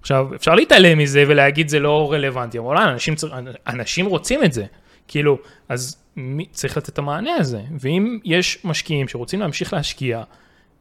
עכשיו, 0.01 0.35
אפשר 0.35 0.55
להתעלם 0.55 0.97
מזה 0.97 1.23
ולהגיד 1.27 1.69
זה 1.69 1.79
לא 1.79 2.11
רלוונטי, 2.11 2.59
אבל 2.59 2.67
אולי 2.67 2.83
אנשים, 2.83 3.15
צר- 3.15 3.33
אנשים 3.67 4.05
רוצים 4.05 4.43
את 4.43 4.53
זה. 4.53 4.65
כאילו, 5.07 5.37
אז 5.69 6.03
מי, 6.15 6.45
צריך 6.51 6.77
לתת 6.77 6.89
את 6.89 6.97
המענה 6.97 7.35
הזה. 7.35 7.61
ואם 7.79 8.19
יש 8.25 8.59
משקיעים 8.63 9.07
שרוצים 9.07 9.39
להמשיך 9.39 9.73
להשקיע, 9.73 10.23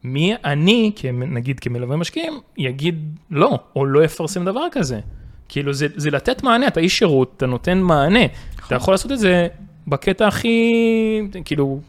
מי 0.03 0.33
אני, 0.45 0.91
נגיד 1.13 1.59
כמלווה 1.59 1.97
משקיעים, 1.97 2.39
יגיד 2.57 3.19
לא, 3.31 3.59
או 3.75 3.85
לא 3.85 4.03
יפרסם 4.03 4.45
דבר 4.45 4.65
כזה. 4.71 4.99
כאילו, 5.51 5.73
זה, 5.73 5.87
זה 5.95 6.11
לתת 6.11 6.43
מענה, 6.43 6.67
אתה 6.67 6.79
איש 6.79 6.97
שירות, 6.97 7.33
אתה 7.37 7.45
נותן 7.45 7.77
מענה. 7.77 8.25
אתה 8.67 8.75
יכול 8.75 8.93
לעשות 8.93 9.11
את 9.11 9.19
זה 9.19 9.47
בקטע 9.87 10.27
הכי, 10.27 10.71
כאילו, 11.45 11.79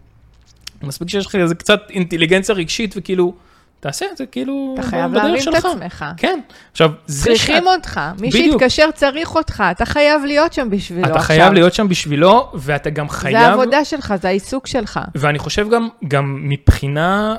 מספיק 0.82 1.08
שיש 1.08 1.26
לך 1.26 1.34
איזה 1.34 1.54
קצת 1.54 1.80
אינטליגנציה 1.90 2.54
רגשית, 2.54 2.94
וכאילו, 2.96 3.34
תעשה 3.80 4.06
את 4.12 4.16
זה, 4.16 4.26
כאילו, 4.26 4.74
אתה 4.78 4.82
חייב 4.82 5.10
בדרך 5.10 5.22
להרים 5.22 5.36
את 5.36 5.42
שלך. 5.42 5.64
עצמך. 5.64 6.04
כן. 6.16 6.40
עכשיו, 6.72 6.90
זה 7.06 7.24
צריכים 7.24 7.66
אותך. 7.66 8.00
מי 8.20 8.28
בדיוק. 8.28 8.60
שיתקשר 8.60 8.90
צריך 8.94 9.34
אותך, 9.34 9.62
אתה 9.70 9.84
חייב 9.84 10.24
להיות 10.24 10.52
שם 10.52 10.70
בשבילו 10.70 11.04
אתה 11.06 11.14
עכשיו. 11.14 11.26
חייב 11.26 11.52
להיות 11.52 11.74
שם 11.74 11.88
בשבילו, 11.88 12.50
ואתה 12.54 12.90
גם 12.90 13.08
חייב... 13.08 13.38
זה 13.38 13.46
העבודה 13.46 13.84
שלך, 13.84 14.14
זה 14.22 14.28
העיסוק 14.28 14.66
שלך. 14.66 15.00
ואני 15.14 15.38
חושב 15.38 15.68
גם, 15.70 15.88
גם 16.08 16.38
מבחינה, 16.48 17.36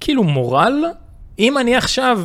כאילו 0.00 0.24
מורל, 0.24 0.84
אם 1.38 1.58
אני 1.58 1.76
עכשיו, 1.76 2.20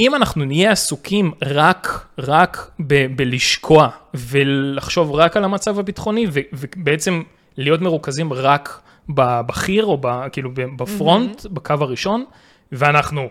אם 0.00 0.14
אנחנו 0.14 0.44
נהיה 0.44 0.72
עסוקים 0.72 1.32
רק, 1.42 2.06
רק 2.18 2.70
ב- 2.86 3.06
בלשקוע 3.16 3.88
ולחשוב 4.14 5.12
רק 5.12 5.36
על 5.36 5.44
המצב 5.44 5.78
הביטחוני, 5.78 6.26
ו- 6.32 6.40
ובעצם 6.52 7.22
להיות 7.56 7.80
מרוכזים 7.80 8.32
רק 8.32 8.80
בבכיר 9.08 9.84
או 9.84 9.98
ב, 10.00 10.28
כאילו 10.32 10.50
בפרונט, 10.54 11.46
בקו 11.46 11.74
הראשון, 11.80 12.24
ואנחנו, 12.72 13.28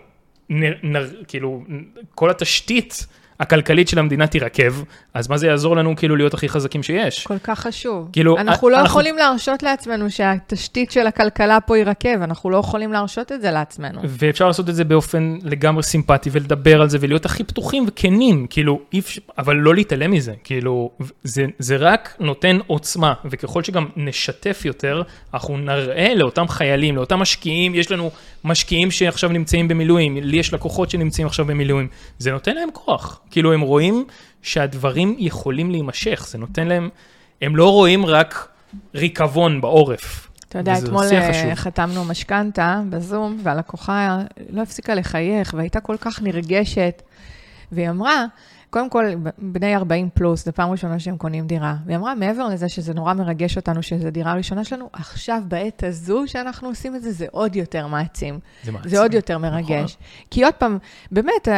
נ, 0.50 0.64
נ, 0.64 0.96
כאילו, 1.28 1.64
כל 2.14 2.30
התשתית 2.30 3.06
הכלכלית 3.40 3.88
של 3.88 3.98
המדינה 3.98 4.26
תירקב, 4.26 4.82
אז 5.14 5.28
מה 5.28 5.36
זה 5.38 5.46
יעזור 5.46 5.76
לנו 5.76 5.96
כאילו 5.96 6.16
להיות 6.16 6.34
הכי 6.34 6.48
חזקים 6.48 6.82
שיש? 6.82 7.26
כל 7.26 7.38
כך 7.44 7.58
חשוב. 7.60 8.08
כאילו, 8.12 8.38
אנחנו 8.38 8.68
לא 8.68 8.76
אנחנו- 8.76 8.86
יכולים 8.90 9.16
להרשות 9.16 9.62
לעצמנו 9.62 10.10
שהתשתית 10.10 10.90
של 10.90 11.06
הכלכלה 11.06 11.60
פה 11.60 11.78
יירקב, 11.78 12.22
אנחנו 12.22 12.50
לא 12.50 12.56
יכולים 12.56 12.92
להרשות 12.92 13.32
את 13.32 13.40
זה 13.40 13.50
לעצמנו. 13.50 14.00
ואפשר 14.04 14.46
לעשות 14.46 14.68
את 14.68 14.74
זה 14.74 14.84
באופן 14.84 15.38
לגמרי 15.42 15.82
סימפטי 15.82 16.30
ולדבר 16.32 16.80
על 16.82 16.88
זה 16.88 16.98
ולהיות 17.00 17.24
הכי 17.24 17.44
פתוחים 17.44 17.84
וכנים, 17.88 18.46
כאילו, 18.50 18.80
אי 18.92 18.98
אפשר, 18.98 19.20
אבל 19.38 19.56
לא 19.56 19.74
להתעלם 19.74 20.10
מזה, 20.10 20.32
כאילו, 20.44 20.90
זה, 21.24 21.44
זה 21.58 21.76
רק 21.76 22.16
נותן 22.20 22.58
עוצמה, 22.66 23.14
וככל 23.24 23.62
שגם 23.62 23.86
נשתף 23.96 24.62
יותר, 24.64 25.02
אנחנו 25.34 25.56
נראה 25.58 26.14
לאותם 26.14 26.48
חיילים, 26.48 26.96
לאותם 26.96 27.18
משקיעים, 27.18 27.74
יש 27.74 27.90
לנו 27.90 28.10
משקיעים 28.44 28.90
שעכשיו 28.90 29.30
נמצאים 29.30 29.68
במילואים, 29.68 30.16
לי 30.16 30.36
יש 30.36 30.54
לקוחות 30.54 30.90
שנמצאים 30.90 31.26
עכשיו 31.26 31.44
במילואים, 31.44 31.88
זה 32.18 32.32
נותן 32.32 32.54
להם 32.54 32.68
כוח, 32.72 33.20
כאילו, 33.30 33.52
הם 33.52 33.60
רואים 33.60 34.04
שהדברים 34.42 35.16
יכולים 35.18 35.70
להימשך, 35.70 36.26
זה 36.28 36.38
נותן 36.38 36.68
להם, 36.68 36.88
הם 37.42 37.56
לא 37.56 37.70
רואים 37.70 38.06
רק 38.06 38.48
ריקבון 38.94 39.60
בעורף. 39.60 40.30
אתה 40.48 40.58
יודע, 40.58 40.78
אתמול 40.78 41.04
אה. 41.12 41.56
חתמנו 41.56 42.04
משכנתה 42.04 42.80
בזום, 42.90 43.40
והלקוחה 43.42 44.18
לא 44.50 44.62
הפסיקה 44.62 44.94
לחייך, 44.94 45.54
והייתה 45.56 45.80
כל 45.80 45.96
כך 46.00 46.22
נרגשת. 46.22 47.02
והיא 47.72 47.90
אמרה, 47.90 48.24
קודם 48.70 48.90
כל, 48.90 49.04
בני 49.38 49.76
40 49.76 50.08
פלוס, 50.14 50.44
זו 50.44 50.52
פעם 50.52 50.70
ראשונה 50.70 50.98
שהם 50.98 51.16
קונים 51.16 51.46
דירה. 51.46 51.74
והיא 51.86 51.96
אמרה, 51.96 52.14
מעבר 52.14 52.48
לזה 52.48 52.68
שזה 52.68 52.94
נורא 52.94 53.14
מרגש 53.14 53.56
אותנו 53.56 53.82
שזו 53.82 54.10
דירה 54.10 54.34
ראשונה 54.34 54.64
שלנו, 54.64 54.90
עכשיו, 54.92 55.42
בעת 55.48 55.84
הזו 55.84 56.22
שאנחנו 56.26 56.68
עושים 56.68 56.96
את 56.96 57.02
זה, 57.02 57.12
זה 57.12 57.26
עוד 57.30 57.56
יותר 57.56 57.86
מעצים. 57.86 58.38
זה 58.64 58.72
מעצים. 58.72 58.90
זה 58.90 59.00
עוד 59.00 59.14
יותר 59.14 59.38
נכון. 59.38 59.50
מרגש. 59.50 59.96
כי 60.30 60.44
עוד 60.44 60.54
פעם, 60.54 60.78
באמת, 61.10 61.48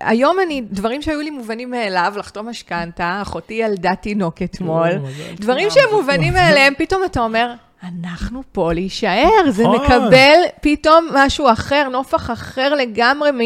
היום 0.00 0.36
אני, 0.46 0.62
דברים 0.70 1.02
שהיו 1.02 1.20
לי 1.20 1.30
מובנים 1.30 1.70
מאליו, 1.70 2.14
לחתום 2.16 2.48
משכנתה, 2.48 3.18
אחותי 3.22 3.54
ילדה 3.54 3.94
תינוק 3.94 4.42
אתמול, 4.42 4.88
דברים 5.34 5.70
שהם 5.70 5.88
מובנים 5.92 6.34
מאליהם, 6.34 6.74
פתאום 6.78 7.02
אתה 7.04 7.20
אומר, 7.20 7.54
אנחנו 7.88 8.42
פה 8.52 8.72
להישאר, 8.72 9.50
זה 9.50 9.62
נכון. 9.62 9.76
מקבל 9.84 10.38
פתאום 10.60 11.08
משהו 11.14 11.52
אחר, 11.52 11.88
נופח 11.92 12.30
אחר 12.30 12.74
לגמרי 12.74 13.30
מ... 13.30 13.40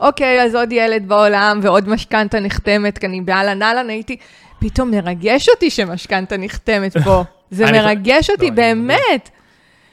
אוקיי, 0.00 0.42
אז 0.42 0.54
עוד 0.54 0.72
ילד 0.72 1.08
בעולם 1.08 1.60
ועוד 1.62 1.88
משכנתה 1.88 2.40
נחתמת, 2.40 2.98
כי 2.98 3.06
אני 3.06 3.20
באהלן 3.20 3.62
אהלן 3.62 3.90
הייתי, 3.90 4.16
פתאום 4.58 4.90
מרגש 4.90 5.48
אותי 5.48 5.70
שמשכנתה 5.70 6.36
נחתמת 6.36 6.96
פה. 7.04 7.24
זה 7.50 7.72
מרגש 7.72 8.30
אותי, 8.30 8.48
לא. 8.48 8.54
באמת. 8.56 9.30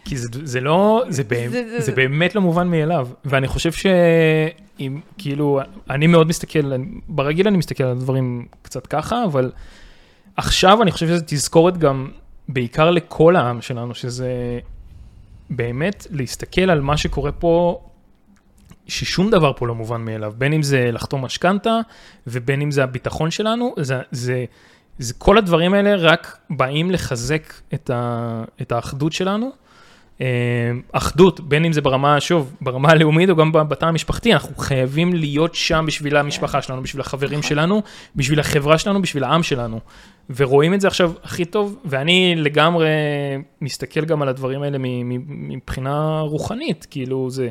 כי 0.06 0.18
זה, 0.18 0.28
זה 0.44 0.62
לא, 0.62 1.04
זה, 1.10 1.24
באמת, 1.24 1.52
זה- 1.52 1.64
זה, 1.70 1.80
זה- 1.80 1.86
זה 1.86 1.92
באמת 1.92 2.36
לא 2.36 2.42
מובן 2.42 2.68
מאליו. 2.68 3.08
ואני 3.26 3.48
חושב 3.48 3.72
שאם, 3.72 5.00
כאילו, 5.18 5.60
אני 5.90 6.08
מאוד 6.08 6.28
מסתכל, 6.28 6.60
ברגיל 7.08 7.48
אני 7.48 7.58
מסתכל 7.58 7.84
על 7.84 7.92
הדברים 7.92 8.46
קצת 8.62 8.88
ככה, 8.88 9.24
אבל 9.24 9.52
עכשיו 10.38 10.84
אני 10.84 10.92
חושב 10.92 11.08
שזו 11.08 11.24
תזכורת 11.28 11.78
גם, 11.78 12.08
בעיקר 12.48 12.92
לכל 12.92 13.36
העם 13.36 13.62
שלנו, 13.62 13.96
שזה 13.96 14.60
באמת 15.50 16.08
להסתכל 16.12 16.70
על 16.70 16.82
מה 16.82 16.98
שקורה 16.98 17.32
פה, 17.32 17.82
ששום 18.88 19.30
דבר 19.32 19.54
פה 19.54 19.68
לא 19.68 19.76
מובן 19.76 20.02
מאליו, 20.02 20.34
בין 20.38 20.54
אם 20.54 20.64
זה 20.64 20.90
לחתום 20.92 21.26
משכנתה, 21.26 21.80
ובין 22.28 22.62
אם 22.62 22.72
זה 22.72 22.84
הביטחון 22.84 23.32
שלנו, 23.32 23.74
זה, 23.80 24.02
זה, 24.12 24.46
זה 25.00 25.14
כל 25.14 25.38
הדברים 25.38 25.74
האלה 25.74 25.96
רק 25.96 26.38
באים 26.50 26.92
לחזק 26.92 27.54
את, 27.74 27.90
ה, 27.90 28.44
את 28.62 28.72
האחדות 28.72 29.14
שלנו. 29.14 29.52
אה, 30.22 30.28
אחדות, 30.92 31.40
בין 31.40 31.66
אם 31.66 31.74
זה 31.74 31.82
ברמה, 31.82 32.20
שוב, 32.20 32.56
ברמה 32.62 32.90
הלאומית 32.90 33.30
או 33.30 33.36
גם 33.36 33.52
בתא 33.52 33.86
המשפחתי, 33.86 34.34
אנחנו 34.34 34.56
חייבים 34.56 35.14
להיות 35.14 35.56
שם 35.56 35.86
בשביל 35.88 36.18
המשפחה 36.18 36.62
שלנו, 36.62 36.84
בשביל 36.84 37.02
החברים 37.02 37.42
שלנו, 37.42 37.82
בשביל 38.16 38.40
החברה 38.40 38.78
שלנו, 38.78 39.02
בשביל 39.02 39.24
העם 39.24 39.44
שלנו. 39.44 39.80
ורואים 40.36 40.74
את 40.74 40.82
זה 40.82 40.88
עכשיו 40.88 41.12
הכי 41.24 41.46
טוב, 41.46 41.78
ואני 41.86 42.36
לגמרי 42.38 42.88
מסתכל 43.62 44.06
גם 44.06 44.22
על 44.22 44.28
הדברים 44.28 44.62
האלה 44.62 44.78
מבחינה 45.28 46.20
רוחנית, 46.20 46.88
כאילו 46.90 47.30
זה, 47.30 47.50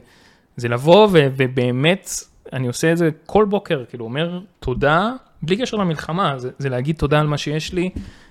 זה 0.56 0.68
לבוא 0.68 1.08
ו- 1.12 1.26
ובאמת, 1.36 2.10
אני 2.52 2.66
עושה 2.66 2.92
את 2.92 2.96
זה 2.96 3.10
כל 3.26 3.44
בוקר, 3.44 3.84
כאילו 3.88 4.04
אומר 4.04 4.40
תודה, 4.60 5.12
בלי 5.42 5.56
קשר 5.56 5.76
למלחמה, 5.76 6.38
זה, 6.38 6.50
זה 6.58 6.68
להגיד 6.68 6.96
תודה 6.96 7.20
על 7.20 7.26
מה 7.26 7.38
שיש 7.38 7.72
לי, 7.72 7.90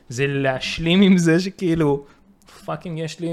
זה 0.10 0.28
להשלים 0.28 1.02
עם 1.02 1.18
זה 1.18 1.40
שכאילו, 1.40 2.06
פאקינג 2.66 3.00
יש 3.00 3.20
לי 3.20 3.30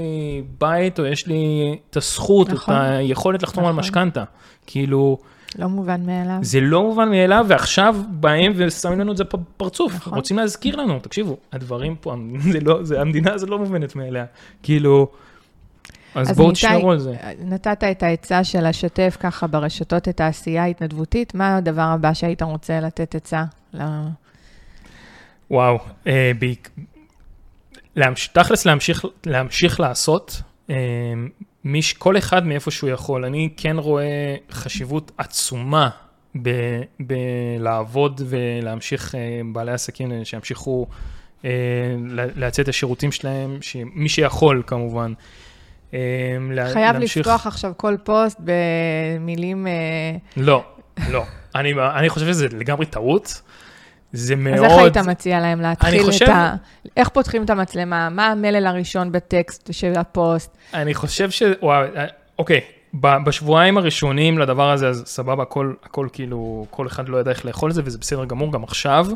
בית, 0.57 0.99
או 0.99 1.05
יש 1.05 1.27
לי 1.27 1.75
את 1.89 1.97
הזכות, 1.97 2.49
נכון. 2.49 2.75
את 2.75 2.81
היכולת 2.81 3.43
לחתום 3.43 3.63
על 3.63 3.69
נכון. 3.69 3.79
משכנתה. 3.79 4.23
כאילו, 4.67 5.17
לא 5.59 5.67
מובן 5.67 6.05
מאליו. 6.05 6.37
זה 6.41 6.61
לא 6.61 6.83
מובן 6.83 7.09
מאליו, 7.09 7.45
ועכשיו 7.47 7.95
באים 8.09 8.51
ושמים 8.55 8.99
לנו 8.99 9.11
את 9.11 9.17
זה 9.17 9.23
בפרצוף. 9.23 9.95
נכון. 9.95 10.13
רוצים 10.13 10.37
להזכיר 10.37 10.75
לנו, 10.75 10.99
תקשיבו, 10.99 11.37
הדברים 11.51 11.95
פה, 11.95 12.15
זה 12.51 12.59
לא, 12.59 12.83
זה, 12.83 13.01
המדינה 13.01 13.33
הזאת 13.33 13.49
לא 13.49 13.59
מובנת 13.59 13.95
מאליה. 13.95 14.25
כאילו, 14.63 15.07
אז, 16.15 16.29
אז 16.29 16.37
בואו 16.37 16.51
תשמרו 16.51 16.91
על 16.91 16.99
זה. 16.99 17.15
נתת 17.39 17.83
את 17.83 18.03
העצה 18.03 18.43
של 18.43 18.67
לשתף 18.69 19.17
ככה 19.19 19.47
ברשתות 19.47 20.07
את 20.07 20.21
העשייה 20.21 20.63
ההתנדבותית, 20.63 21.35
מה 21.35 21.57
הדבר 21.57 21.81
הבא 21.81 22.13
שהיית 22.13 22.41
רוצה 22.41 22.79
לתת 22.79 23.15
עצה? 23.15 23.43
ל... 23.73 23.81
וואו, 25.51 25.79
אה, 26.07 26.31
בעיק... 26.39 26.69
להמש... 27.95 28.27
תכלס 28.27 28.65
להמשיך, 28.65 29.05
להמשיך 29.25 29.79
לעשות, 29.79 30.41
אה, 30.69 30.75
מיש, 31.63 31.93
כל 31.93 32.17
אחד 32.17 32.45
מאיפה 32.47 32.71
שהוא 32.71 32.89
יכול. 32.89 33.25
אני 33.25 33.49
כן 33.57 33.75
רואה 33.79 34.35
חשיבות 34.51 35.11
עצומה 35.17 35.89
ב- 36.41 36.81
בלעבוד 36.99 38.21
ולהמשיך, 38.25 39.15
אה, 39.15 39.19
בעלי 39.53 39.71
עסקים 39.71 40.11
שימשיכו 40.25 40.87
אה, 41.45 41.49
לה- 42.07 42.25
להציע 42.35 42.63
את 42.63 42.69
השירותים 42.69 43.11
שלהם, 43.11 43.59
מי 43.93 44.09
שיכול 44.09 44.63
כמובן. 44.67 45.13
חייב 46.73 46.95
להמשיך- 46.95 47.17
לפתוח 47.27 47.47
עכשיו 47.47 47.71
כל 47.77 47.95
פוסט 48.03 48.37
במילים... 48.43 49.67
לא, 50.37 50.63
לא. 51.09 51.23
אני, 51.55 51.73
אני 51.95 52.09
חושב 52.09 52.25
שזה 52.25 52.47
לגמרי 52.47 52.85
טעות. 52.85 53.41
זה 54.13 54.35
מאוד... 54.35 54.57
אז 54.57 54.63
איך 54.63 54.71
היית 54.71 54.97
מציע 54.97 55.39
להם 55.39 55.61
להתחיל 55.61 56.03
חושב- 56.03 56.25
את 56.25 56.29
ה... 56.29 56.55
איך 56.97 57.09
פותחים 57.09 57.43
את 57.43 57.49
המצלמה? 57.49 58.09
מה 58.09 58.27
המלל 58.27 58.67
הראשון 58.67 59.11
בטקסט 59.11 59.69
של 59.73 59.93
הפוסט? 59.95 60.57
אני 60.73 60.93
חושב 60.93 61.29
ש... 61.29 61.43
וואו, 61.61 61.83
אה, 61.95 62.05
אוקיי, 62.39 62.61
בשבועיים 62.95 63.77
הראשונים 63.77 64.37
לדבר 64.37 64.71
הזה, 64.71 64.87
אז 64.89 65.03
סבבה, 65.05 65.43
הכל, 65.43 65.73
הכל 65.83 66.07
כאילו, 66.13 66.65
כל 66.69 66.87
אחד 66.87 67.09
לא 67.09 67.17
ידע 67.17 67.31
איך 67.31 67.45
לאכול 67.45 67.69
את 67.69 67.75
זה, 67.75 67.81
וזה 67.85 67.97
בסדר 67.97 68.25
גמור 68.25 68.51
גם 68.53 68.63
עכשיו, 68.63 69.07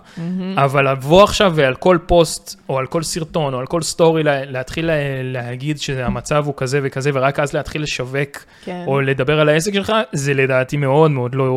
אבל 0.55 0.91
לבוא 0.91 1.24
עכשיו 1.24 1.51
ועל 1.55 1.75
כל 1.75 1.98
פוסט, 2.05 2.60
או 2.69 2.77
על 2.79 2.88
כל 2.88 3.03
סרטון, 3.03 3.53
או 3.53 3.60
על 3.60 3.65
כל 3.67 3.81
story, 3.82 4.24
לה- 4.24 4.46
להתחיל 4.46 4.86
לה- 4.86 4.93
להגיד 5.24 5.79
שהמצב 5.79 6.43
הוא 6.46 6.53
כזה 6.57 6.79
וכזה, 6.84 7.10
ורק 7.13 7.39
אז 7.39 7.53
להתחיל 7.53 7.81
לשווק, 7.84 8.38
כן. 8.63 8.84
או 8.88 9.01
לדבר 9.01 9.39
על 9.39 9.50
העסק 9.50 9.74
שלך, 9.74 9.93
זה 10.13 10.34
לדעתי 10.34 10.77
מאוד 10.77 11.12
מאוד 11.12 11.36
לא 11.36 11.51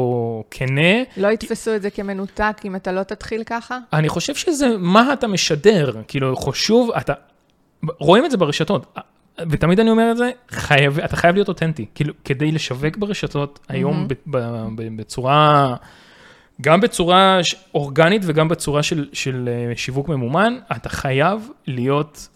כנה. 0.51 1.03
לא 1.17 1.29
יתפסו 1.29 1.75
את 1.75 1.83
זה 1.83 1.91
כמנותק 1.91 2.57
אם 2.65 2.77
אתה 2.77 2.93
לא 2.93 3.03
תתחיל 3.03 3.43
ככה? 3.47 3.79
אני 3.93 4.09
חושב 4.09 4.35
שזה 4.35 4.67
מה 4.79 5.13
אתה 5.13 5.27
משדר, 5.27 5.93
כאילו 6.09 6.37
חשוב, 6.37 6.91
אתה, 6.99 7.13
רואים 7.99 8.25
את 8.25 8.31
זה 8.31 8.37
ברשתות, 8.37 8.99
ותמיד 9.51 9.81
אני 9.81 9.91
אומר 9.91 10.11
את 10.11 10.17
זה, 10.17 10.31
חייב, 10.51 10.99
אתה 10.99 11.17
חייב 11.17 11.35
להיות 11.35 11.49
אותנטי, 11.49 11.87
כאילו 11.95 12.15
כדי 12.25 12.53
לשווק 12.53 12.97
ברשתות 12.97 13.59
היום 13.69 14.09
ב, 14.09 14.15
ב, 14.27 14.39
ב, 14.77 14.97
בצורה, 14.97 15.75
גם 16.61 16.81
בצורה 16.81 17.41
אורגנית 17.75 18.23
וגם 18.25 18.49
בצורה 18.49 18.83
של, 18.83 19.09
של 19.13 19.49
אה, 19.49 19.73
שיווק 19.77 20.09
ממומן, 20.09 20.59
אתה 20.73 20.89
חייב 20.89 21.49
להיות 21.67 22.29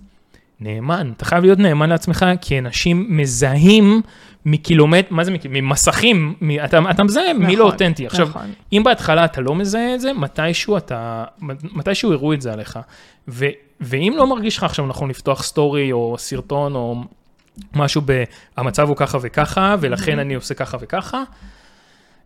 נאמן, 0.61 1.13
אתה 1.17 1.25
חייב 1.25 1.45
להיות 1.45 1.59
נאמן 1.59 1.89
לעצמך, 1.89 2.27
כי 2.41 2.59
אנשים 2.59 3.07
מזהים 3.17 4.03
מקילומטר, 4.47 5.09
מה 5.11 5.25
זה 5.25 5.31
מקילומטר? 5.31 5.61
ממסכים, 5.63 6.35
מ, 6.41 6.51
אתה, 6.51 6.79
אתה 6.91 7.05
מזהה 7.05 7.33
מי 7.33 7.47
לא 7.47 7.53
נכון, 7.53 7.73
אותנטי. 7.73 8.07
עכשיו, 8.07 8.29
נכון. 8.29 8.53
אם 8.73 8.83
בהתחלה 8.85 9.25
אתה 9.25 9.41
לא 9.41 9.55
מזהה 9.55 9.95
את 9.95 10.01
זה, 10.01 10.13
מתישהו 10.13 10.77
אתה, 10.77 11.25
מתישהו 11.73 12.13
יראו 12.13 12.33
את 12.33 12.41
זה 12.41 12.53
עליך. 12.53 12.79
ו, 13.29 13.47
ואם 13.85 14.15
לא 14.17 14.27
מרגיש 14.27 14.57
לך 14.57 14.63
עכשיו 14.63 14.87
נכון 14.87 15.11
לפתוח 15.11 15.43
סטורי 15.43 15.93
או 15.93 16.17
סרטון 16.19 16.75
או 16.75 17.05
משהו 17.75 18.03
ב... 18.05 18.25
המצב 18.57 18.89
הוא 18.89 18.97
ככה 18.97 19.19
וככה, 19.21 19.77
ולכן 19.81 20.19
אני 20.19 20.35
עושה 20.35 20.55
ככה 20.55 20.77
וככה, 20.81 21.23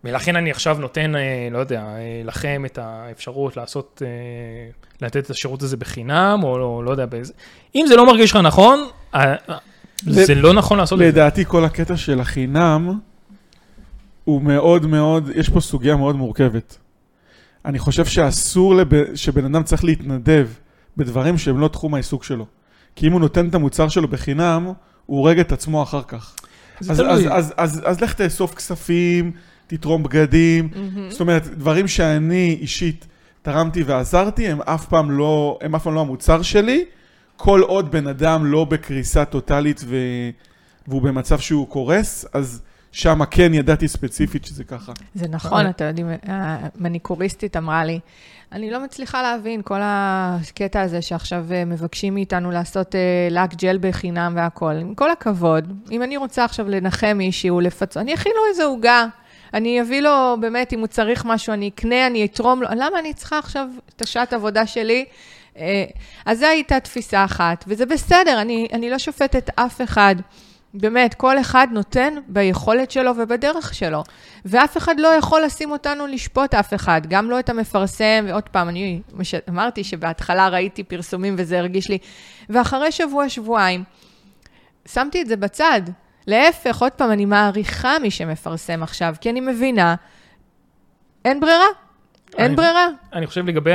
ולכן 0.04 0.36
אני 0.36 0.50
עכשיו 0.50 0.76
נותן, 0.80 1.16
אה, 1.16 1.48
לא 1.50 1.58
יודע, 1.58 1.80
אה, 1.80 2.22
לכם 2.24 2.62
את 2.66 2.78
האפשרות 2.78 3.56
לעשות, 3.56 4.02
אה, 4.04 4.08
לתת 5.02 5.24
את 5.24 5.30
השירות 5.30 5.62
הזה 5.62 5.76
בחינם, 5.76 6.40
או 6.42 6.58
לא, 6.58 6.82
לא 6.84 6.90
יודע 6.90 7.06
באיזה... 7.06 7.32
אם 7.74 7.84
זה 7.88 7.96
לא 7.96 8.06
מרגיש 8.06 8.30
לך 8.30 8.36
נכון, 8.36 8.88
זה 10.06 10.34
לא 10.34 10.52
נכון 10.52 10.78
לעשות 10.78 11.00
את 11.00 11.04
זה. 11.04 11.08
לדעתי 11.08 11.44
כל 11.44 11.64
הקטע 11.64 11.96
של 11.96 12.20
החינם 12.20 12.98
הוא 14.24 14.42
מאוד 14.42 14.86
מאוד, 14.86 15.30
יש 15.34 15.48
פה 15.48 15.60
סוגיה 15.60 15.96
מאוד 15.96 16.16
מורכבת. 16.16 16.78
אני 17.64 17.78
חושב 17.78 18.04
שאסור 18.04 18.74
לב, 18.74 19.14
שבן 19.14 19.44
אדם 19.44 19.62
צריך 19.62 19.84
להתנדב 19.84 20.48
בדברים 20.98 21.38
שהם 21.38 21.58
לא 21.58 21.68
תחום 21.68 21.94
העיסוק 21.94 22.24
שלו. 22.24 22.46
כי 22.96 23.06
אם 23.06 23.12
הוא 23.12 23.20
נותן 23.20 23.48
את 23.48 23.54
המוצר 23.54 23.88
שלו 23.88 24.08
בחינם, 24.08 24.72
הוא 25.06 25.18
הורג 25.18 25.38
את 25.38 25.52
עצמו 25.52 25.82
אחר 25.82 26.02
כך. 26.02 26.34
זה 26.80 26.92
אז, 26.92 26.98
תלוי. 26.98 27.12
אז, 27.12 27.26
אז, 27.32 27.54
אז, 27.56 27.82
אז 27.84 28.00
לך 28.00 28.12
תאסוף 28.12 28.54
כספים, 28.54 29.32
תתרום 29.66 30.02
בגדים. 30.02 30.68
זאת 31.08 31.20
אומרת, 31.20 31.46
דברים 31.46 31.88
שאני 31.88 32.58
אישית 32.60 33.06
תרמתי 33.42 33.82
ועזרתי, 33.82 34.48
הם 34.48 34.60
אף 34.62 34.86
פעם 34.86 35.10
לא, 35.10 35.58
הם 35.62 35.74
אף 35.74 35.82
פעם 35.82 35.94
לא 35.94 36.00
המוצר 36.00 36.42
שלי, 36.42 36.84
כל 37.36 37.60
עוד 37.60 37.90
בן 37.90 38.06
אדם 38.06 38.46
לא 38.46 38.64
בקריסה 38.64 39.24
טוטאלית 39.24 39.80
ו... 39.86 39.96
והוא 40.88 41.02
במצב 41.02 41.38
שהוא 41.38 41.68
קורס, 41.68 42.26
אז 42.32 42.62
שמה 42.92 43.26
כן 43.26 43.54
ידעתי 43.54 43.88
ספציפית 43.88 44.44
שזה 44.44 44.64
ככה. 44.64 44.92
זה 45.14 45.28
נכון, 45.28 45.68
אתה 45.68 45.84
יודעים, 45.84 46.06
המניקוריסטית 46.22 47.56
אמרה 47.56 47.84
לי, 47.84 48.00
אני 48.52 48.70
לא 48.70 48.80
מצליחה 48.80 49.22
להבין 49.22 49.62
כל 49.62 49.80
הקטע 49.82 50.80
הזה 50.80 51.02
שעכשיו 51.02 51.44
אה, 51.52 51.64
מבקשים 51.64 52.14
מאיתנו 52.14 52.50
לעשות 52.50 52.94
אה, 52.94 53.28
לק 53.30 53.54
ג'ל 53.54 53.78
בחינם 53.80 54.32
והכול. 54.36 54.76
עם 54.76 54.94
כל 54.94 55.10
הכבוד, 55.10 55.72
אם 55.90 56.02
אני 56.02 56.16
רוצה 56.16 56.44
עכשיו 56.44 56.68
לנחם 56.68 57.16
מישהו, 57.18 57.60
לפצות, 57.60 57.96
אני 57.96 58.14
אכין 58.14 58.32
לו 58.36 58.42
איזה 58.48 58.64
עוגה. 58.64 59.06
אני 59.54 59.80
אביא 59.80 60.00
לו, 60.00 60.36
באמת, 60.40 60.72
אם 60.72 60.78
הוא 60.78 60.86
צריך 60.86 61.24
משהו, 61.24 61.52
אני 61.52 61.68
אקנה, 61.68 62.06
אני 62.06 62.24
אתרום 62.24 62.62
לו. 62.62 62.68
למה 62.70 62.98
אני 62.98 63.14
צריכה 63.14 63.38
עכשיו 63.38 63.68
את 63.96 64.02
השעת 64.02 64.32
עבודה 64.32 64.66
שלי? 64.66 65.04
אה, 65.58 65.84
אז 66.26 66.38
זו 66.38 66.46
הייתה 66.46 66.80
תפיסה 66.80 67.24
אחת, 67.24 67.64
וזה 67.68 67.86
בסדר, 67.86 68.40
אני, 68.40 68.68
אני 68.72 68.90
לא 68.90 68.98
שופטת 68.98 69.50
אף 69.56 69.80
אחד. 69.80 70.16
באמת, 70.74 71.14
כל 71.14 71.40
אחד 71.40 71.66
נותן 71.70 72.14
ביכולת 72.28 72.90
שלו 72.90 73.10
ובדרך 73.16 73.74
שלו. 73.74 74.04
ואף 74.44 74.76
אחד 74.76 75.00
לא 75.00 75.08
יכול 75.08 75.42
לשים 75.42 75.70
אותנו 75.70 76.06
לשפוט 76.06 76.54
אף 76.54 76.74
אחד, 76.74 77.00
גם 77.08 77.30
לא 77.30 77.38
את 77.40 77.48
המפרסם, 77.48 78.24
ועוד 78.28 78.48
פעם, 78.48 78.68
אני 78.68 79.00
מש... 79.14 79.34
אמרתי 79.48 79.84
שבהתחלה 79.84 80.48
ראיתי 80.48 80.84
פרסומים 80.84 81.34
וזה 81.38 81.58
הרגיש 81.58 81.88
לי, 81.88 81.98
ואחרי 82.48 82.92
שבוע, 82.92 83.28
שבועיים, 83.28 83.84
שמתי 84.86 85.22
את 85.22 85.26
זה 85.26 85.36
בצד. 85.36 85.80
להפך, 86.26 86.82
עוד 86.82 86.92
פעם, 86.92 87.10
אני 87.12 87.24
מעריכה 87.24 87.98
מי 88.02 88.10
שמפרסם 88.10 88.82
עכשיו, 88.82 89.14
כי 89.20 89.30
אני 89.30 89.40
מבינה, 89.40 89.94
אין 91.24 91.40
ברירה, 91.40 91.64
אין 92.38 92.46
אני- 92.46 92.56
ברירה. 92.56 92.86
אני 93.12 93.26
חושב 93.26 93.46
לגבי 93.46 93.72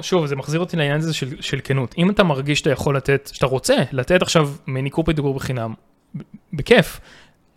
שוב, 0.00 0.26
זה 0.26 0.36
מחזיר 0.36 0.60
אותי 0.60 0.76
לעניין 0.76 0.96
הזה 0.96 1.14
של, 1.14 1.40
של 1.40 1.60
כנות. 1.64 1.94
אם 1.98 2.10
אתה 2.10 2.24
מרגיש 2.24 2.58
שאתה 2.58 2.70
יכול 2.70 2.96
לתת, 2.96 3.30
שאתה 3.32 3.46
רוצה 3.46 3.74
לתת 3.92 4.22
עכשיו 4.22 4.50
מניקור 4.66 5.04
פדיגור 5.04 5.34
בחינם, 5.34 5.74
ב- 6.16 6.20
בכיף. 6.52 7.00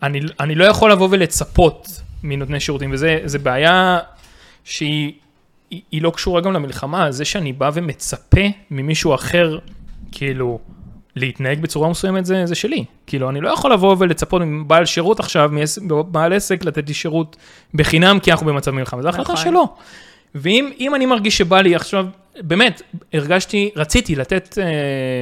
אני, 0.03 0.19
אני 0.39 0.55
לא 0.55 0.65
יכול 0.65 0.91
לבוא 0.91 1.07
ולצפות 1.11 2.01
מנותני 2.23 2.59
שירותים, 2.59 2.91
וזה 2.93 3.39
בעיה 3.43 3.99
שהיא 4.63 5.13
היא, 5.69 5.81
היא 5.91 6.01
לא 6.01 6.09
קשורה 6.09 6.41
גם 6.41 6.53
למלחמה, 6.53 7.11
זה 7.11 7.25
שאני 7.25 7.53
בא 7.53 7.71
ומצפה 7.73 8.41
ממישהו 8.71 9.15
אחר, 9.15 9.59
כאילו, 10.11 10.59
להתנהג 11.15 11.61
בצורה 11.61 11.89
מסוימת 11.89 12.25
זה, 12.25 12.45
זה 12.45 12.55
שלי. 12.55 12.85
כאילו, 13.07 13.29
אני 13.29 13.41
לא 13.41 13.49
יכול 13.49 13.73
לבוא 13.73 13.95
ולצפות 13.99 14.41
מבעל 14.41 14.85
שירות 14.85 15.19
עכשיו, 15.19 15.51
מבעל 15.81 16.33
עסק, 16.33 16.65
לתת 16.65 16.87
לי 16.87 16.93
שירות 16.93 17.37
בחינם, 17.73 18.19
כי 18.19 18.31
אנחנו 18.31 18.45
במצב 18.45 18.71
מלחמה. 18.71 19.01
זו 19.01 19.09
החלטה 19.09 19.33
נכון. 19.33 19.45
שלו. 19.45 19.75
ואם 20.35 20.69
אם 20.79 20.95
אני 20.95 21.05
מרגיש 21.05 21.37
שבא 21.37 21.61
לי 21.61 21.75
עכשיו, 21.75 22.05
באמת, 22.41 22.81
הרגשתי, 23.13 23.69
רציתי 23.75 24.15
לתת 24.15 24.57
אה, 24.61 24.65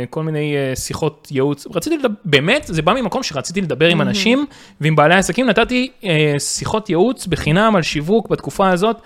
כל 0.09 0.23
מיני 0.23 0.55
אה, 0.55 0.75
שיחות 0.75 1.27
ייעוץ, 1.31 1.67
רציתי 1.75 1.97
לדבר, 1.97 2.13
באמת, 2.25 2.63
זה 2.67 2.81
בא 2.81 2.93
ממקום 2.93 3.23
שרציתי 3.23 3.61
לדבר 3.61 3.87
עם 3.87 4.01
אנשים 4.01 4.45
ועם 4.81 4.95
בעלי 4.95 5.15
עסקים, 5.15 5.49
נתתי 5.49 5.91
אה, 6.03 6.35
שיחות 6.39 6.89
ייעוץ 6.89 7.27
בחינם 7.27 7.75
על 7.75 7.81
שיווק 7.81 8.29
בתקופה 8.29 8.69
הזאת. 8.69 8.97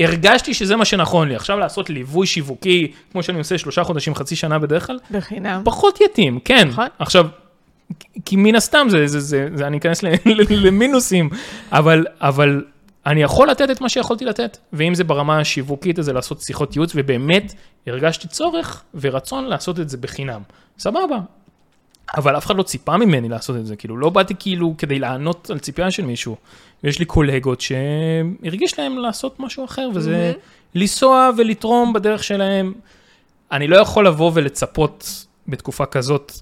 הרגשתי 0.00 0.54
שזה 0.54 0.76
מה 0.76 0.84
שנכון 0.84 1.28
לי. 1.28 1.36
עכשיו 1.36 1.58
לעשות 1.58 1.90
ליווי 1.90 2.26
שיווקי, 2.26 2.92
כמו 3.12 3.22
שאני 3.22 3.38
עושה 3.38 3.58
שלושה 3.58 3.84
חודשים, 3.84 4.14
חצי 4.14 4.36
שנה 4.36 4.58
בדרך 4.58 4.86
כלל, 4.86 4.98
בחינם. 5.10 5.62
פחות 5.64 6.00
יתאים, 6.00 6.38
כן. 6.44 6.68
נכון. 6.68 6.86
עכשיו, 6.98 7.26
כי 8.24 8.36
מן 8.36 8.54
הסתם 8.54 8.86
זה, 8.90 9.06
זה, 9.06 9.20
זה, 9.20 9.48
זה 9.54 9.66
אני 9.66 9.78
אכנס 9.78 10.02
למינוסים, 10.64 11.30
אבל, 11.72 12.06
אבל 12.20 12.64
אני 13.06 13.22
יכול 13.22 13.50
לתת 13.50 13.70
את 13.70 13.80
מה 13.80 13.88
שיכולתי 13.88 14.24
לתת, 14.24 14.58
ואם 14.72 14.94
זה 14.94 15.04
ברמה 15.04 15.38
השיווקית, 15.38 15.98
אז 15.98 16.04
זה 16.04 16.12
לעשות 16.12 16.40
שיחות 16.40 16.76
ייעוץ, 16.76 16.92
ובאמת 16.94 17.54
הרגשתי 17.86 18.28
צורך 18.28 18.82
ורצון 18.94 19.44
לעשות 19.44 19.80
את 19.80 19.88
זה 19.88 19.96
בחינם. 19.96 20.42
סבבה. 20.78 21.18
אבל 22.16 22.36
אף 22.36 22.46
אחד 22.46 22.56
לא 22.56 22.62
ציפה 22.62 22.96
ממני 22.96 23.28
לעשות 23.28 23.56
את 23.56 23.66
זה, 23.66 23.76
כאילו 23.76 23.96
לא 23.96 24.10
באתי 24.10 24.34
כאילו 24.38 24.74
כדי 24.78 24.98
לענות 24.98 25.50
על 25.50 25.58
ציפייה 25.58 25.90
של 25.90 26.04
מישהו. 26.04 26.36
ויש 26.84 26.98
לי 26.98 27.04
קולגות 27.04 27.60
שהרגיש 27.60 28.78
להם 28.78 28.98
לעשות 28.98 29.40
משהו 29.40 29.64
אחר, 29.64 29.88
וזה 29.94 30.32
לנסוע 30.74 31.30
ולתרום 31.36 31.92
בדרך 31.92 32.24
שלהם. 32.24 32.72
אני 33.52 33.68
לא 33.68 33.76
יכול 33.76 34.06
לבוא 34.06 34.30
ולצפות 34.34 35.26
בתקופה 35.48 35.86
כזאת, 35.86 36.32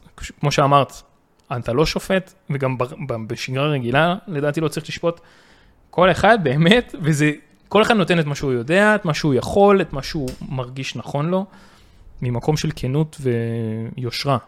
כמו 0.40 0.52
שאמרת, 0.52 0.92
אתה 1.56 1.72
לא 1.72 1.86
שופט, 1.86 2.32
וגם 2.50 2.76
בשגרה 3.26 3.66
רגילה, 3.68 4.14
לדעתי 4.28 4.60
לא 4.60 4.68
צריך 4.68 4.88
לשפוט. 4.88 5.20
כל 5.90 6.10
אחד 6.10 6.38
באמת, 6.42 6.94
וזה, 7.02 7.32
כל 7.68 7.82
אחד 7.82 7.94
נותן 7.94 8.18
את 8.20 8.26
מה 8.26 8.34
שהוא 8.34 8.52
יודע, 8.52 8.94
את 8.94 9.04
מה 9.04 9.14
שהוא 9.14 9.34
יכול, 9.34 9.80
את 9.80 9.92
מה 9.92 10.02
שהוא 10.02 10.28
מרגיש 10.48 10.96
נכון 10.96 11.28
לו, 11.28 11.46
ממקום 12.22 12.56
של 12.56 12.70
כנות 12.76 13.16
ויושרה. 13.20 14.38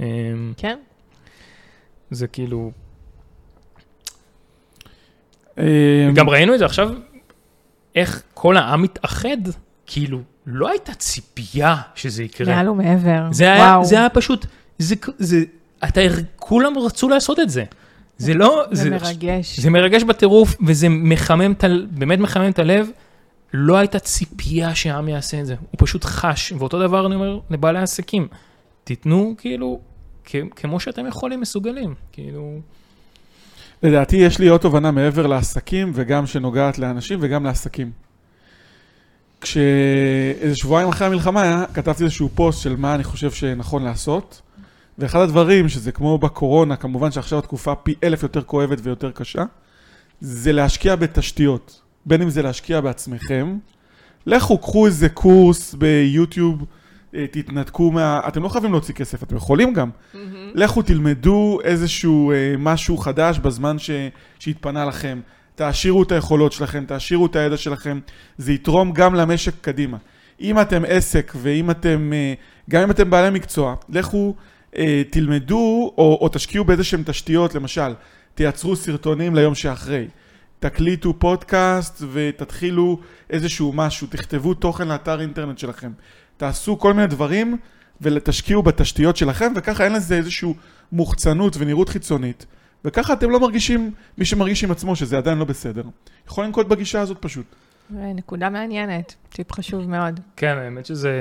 אמ, 0.00 0.52
כן? 0.56 0.78
זה 2.10 2.26
כאילו, 2.26 2.70
אה, 5.58 6.10
גם 6.14 6.30
ראינו 6.30 6.54
את 6.54 6.58
זה 6.58 6.64
עכשיו, 6.64 6.90
איך 7.94 8.22
כל 8.34 8.56
העם 8.56 8.82
מתאחד, 8.82 9.36
כאילו, 9.86 10.20
לא 10.46 10.68
הייתה 10.68 10.94
ציפייה 10.94 11.76
שזה 11.94 12.22
יקרה. 12.22 12.54
מעל 12.54 12.68
ומעבר. 12.68 13.28
זה 13.30 13.52
היה, 13.52 13.64
וואו. 13.64 13.84
זה 13.84 13.98
היה 13.98 14.08
פשוט, 14.08 14.46
זה, 14.78 14.94
זה, 15.18 15.44
אתה, 15.84 16.00
כולם 16.36 16.78
רצו 16.78 17.08
לעשות 17.08 17.40
את 17.40 17.50
זה. 17.50 17.64
זה 18.20 18.34
לא... 18.34 18.64
זה 18.72 18.90
מרגש. 18.90 19.60
זה 19.60 19.70
מרגש 19.70 20.02
בטירוף, 20.02 20.56
וזה 20.66 20.88
מחמם, 20.88 21.52
את 21.52 21.64
ה- 21.64 21.68
באמת 21.90 22.18
מחמם 22.18 22.50
את 22.50 22.58
הלב. 22.58 22.90
לא 23.54 23.76
הייתה 23.76 23.98
ציפייה 23.98 24.74
שהעם 24.74 25.08
יעשה 25.08 25.40
את 25.40 25.46
זה, 25.46 25.54
הוא 25.60 25.78
פשוט 25.78 26.04
חש, 26.04 26.52
ואותו 26.58 26.78
דבר 26.78 27.06
אני 27.06 27.14
אומר 27.14 27.38
לבעלי 27.50 27.78
העסקים, 27.78 28.28
תיתנו 28.84 29.34
כאילו, 29.38 29.80
כמו 30.56 30.80
שאתם 30.80 31.06
יכולים, 31.06 31.40
מסוגלים, 31.40 31.94
כאילו... 32.12 32.58
לדעתי 33.82 34.16
יש 34.16 34.38
לי 34.38 34.48
עוד 34.48 34.60
תובנה 34.60 34.90
מעבר 34.90 35.26
לעסקים, 35.26 35.92
וגם 35.94 36.26
שנוגעת 36.26 36.78
לאנשים 36.78 37.18
וגם 37.22 37.44
לעסקים. 37.44 37.90
כשאיזה 39.40 40.56
שבועיים 40.56 40.88
אחרי 40.88 41.06
המלחמה 41.06 41.64
כתבתי 41.74 42.04
איזשהו 42.04 42.28
פוסט 42.34 42.62
של 42.62 42.76
מה 42.76 42.94
אני 42.94 43.04
חושב 43.04 43.30
שנכון 43.30 43.84
לעשות, 43.84 44.42
ואחד 45.00 45.20
הדברים, 45.20 45.68
שזה 45.68 45.92
כמו 45.92 46.18
בקורונה, 46.18 46.76
כמובן 46.76 47.10
שעכשיו 47.10 47.38
התקופה 47.38 47.74
פי 47.74 47.94
אלף 48.04 48.22
יותר 48.22 48.42
כואבת 48.42 48.78
ויותר 48.82 49.10
קשה, 49.10 49.44
זה 50.20 50.52
להשקיע 50.52 50.96
בתשתיות. 50.96 51.80
בין 52.06 52.22
אם 52.22 52.30
זה 52.30 52.42
להשקיע 52.42 52.80
בעצמכם, 52.80 53.58
לכו, 54.26 54.58
קחו 54.58 54.86
איזה 54.86 55.08
קורס 55.08 55.74
ביוטיוב, 55.74 56.64
אה, 57.14 57.26
תתנתקו 57.30 57.90
מה... 57.90 58.20
אתם 58.28 58.42
לא 58.42 58.48
חייבים 58.48 58.72
להוציא 58.72 58.94
כסף, 58.94 59.22
אתם 59.22 59.36
יכולים 59.36 59.72
גם. 59.72 59.90
לכו 60.54 60.82
תלמדו 60.82 61.58
איזשהו 61.64 62.32
אה, 62.32 62.54
משהו 62.58 62.96
חדש 62.96 63.38
בזמן 63.38 63.78
ש... 63.78 63.90
שהתפנה 64.38 64.84
לכם. 64.84 65.20
תעשירו 65.54 66.02
את 66.02 66.12
היכולות 66.12 66.52
שלכם, 66.52 66.84
תעשירו 66.84 67.26
את 67.26 67.36
הידע 67.36 67.56
שלכם, 67.56 68.00
זה 68.38 68.52
יתרום 68.52 68.92
גם 68.92 69.14
למשק 69.14 69.52
קדימה. 69.60 69.96
אם 70.40 70.60
אתם 70.60 70.82
עסק 70.88 71.32
ואם 71.36 71.70
אתם, 71.70 72.12
אה, 72.12 72.34
גם 72.70 72.82
אם 72.82 72.90
אתם 72.90 73.10
בעלי 73.10 73.30
מקצוע, 73.30 73.74
לכו 73.88 74.34
תלמדו 75.10 75.92
או, 75.98 76.18
או 76.20 76.28
תשקיעו 76.32 76.64
באיזה 76.64 76.84
שהם 76.84 77.02
תשתיות, 77.06 77.54
למשל, 77.54 77.94
תייצרו 78.34 78.76
סרטונים 78.76 79.34
ליום 79.34 79.54
שאחרי. 79.54 80.08
תקליטו 80.60 81.18
פודקאסט 81.18 82.02
ותתחילו 82.12 83.00
איזשהו 83.30 83.72
משהו, 83.72 84.06
תכתבו 84.06 84.54
תוכן 84.54 84.88
לאתר 84.88 85.20
אינטרנט 85.20 85.58
שלכם. 85.58 85.92
תעשו 86.36 86.78
כל 86.78 86.94
מיני 86.94 87.06
דברים 87.06 87.56
ותשקיעו 88.00 88.62
בתשתיות 88.62 89.16
שלכם, 89.16 89.52
וככה 89.56 89.84
אין 89.84 89.92
לזה 89.92 90.16
איזושהי 90.16 90.54
מוחצנות 90.92 91.56
ונראות 91.58 91.88
חיצונית. 91.88 92.46
וככה 92.84 93.12
אתם 93.12 93.30
לא 93.30 93.40
מרגישים, 93.40 93.90
מי 94.18 94.24
שמרגיש 94.24 94.64
עם 94.64 94.70
עצמו 94.70 94.96
שזה 94.96 95.18
עדיין 95.18 95.38
לא 95.38 95.44
בסדר. 95.44 95.82
יכול 96.26 96.44
לנקוט 96.44 96.66
בגישה 96.66 97.00
הזאת 97.00 97.16
פשוט. 97.20 97.46
נקודה 97.90 98.50
מעניינת, 98.50 99.14
טיפ 99.28 99.52
חשוב 99.52 99.88
מאוד. 99.88 100.20
כן, 100.36 100.56
האמת 100.58 100.86
שזה... 100.86 101.12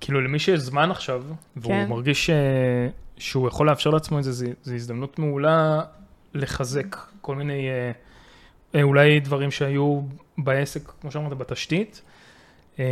כאילו, 0.00 0.20
למי 0.20 0.38
שיש 0.38 0.60
זמן 0.60 0.90
עכשיו, 0.90 1.22
והוא 1.56 1.72
כן. 1.72 1.86
מרגיש 1.88 2.26
ש... 2.26 2.30
שהוא 3.18 3.48
יכול 3.48 3.66
לאפשר 3.66 3.90
לעצמו 3.90 4.18
את 4.18 4.24
זה, 4.24 4.32
זה 4.62 4.74
הזדמנות 4.74 5.18
מעולה 5.18 5.80
לחזק 6.34 6.96
כל 7.20 7.34
מיני, 7.36 7.68
אה, 7.68 7.90
אה, 8.74 8.82
אולי 8.82 9.20
דברים 9.20 9.50
שהיו 9.50 10.00
בעסק, 10.38 10.92
כמו 11.00 11.10
שאמרת, 11.10 11.38
בתשתית. 11.38 12.02
אה, 12.78 12.84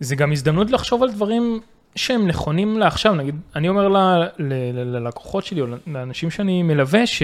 זה 0.00 0.16
גם 0.16 0.32
הזדמנות 0.32 0.70
לחשוב 0.70 1.02
על 1.02 1.12
דברים 1.12 1.60
שהם 1.96 2.26
נכונים 2.26 2.78
לעכשיו. 2.78 3.14
נגיד, 3.14 3.36
אני 3.56 3.68
אומר 3.68 3.88
ל- 3.88 3.96
ל- 4.38 4.52
ל- 4.72 4.96
ללקוחות 4.96 5.44
שלי, 5.44 5.60
או 5.60 5.66
לאנשים 5.86 6.30
שאני 6.30 6.62
מלווה, 6.62 7.06
ש... 7.06 7.22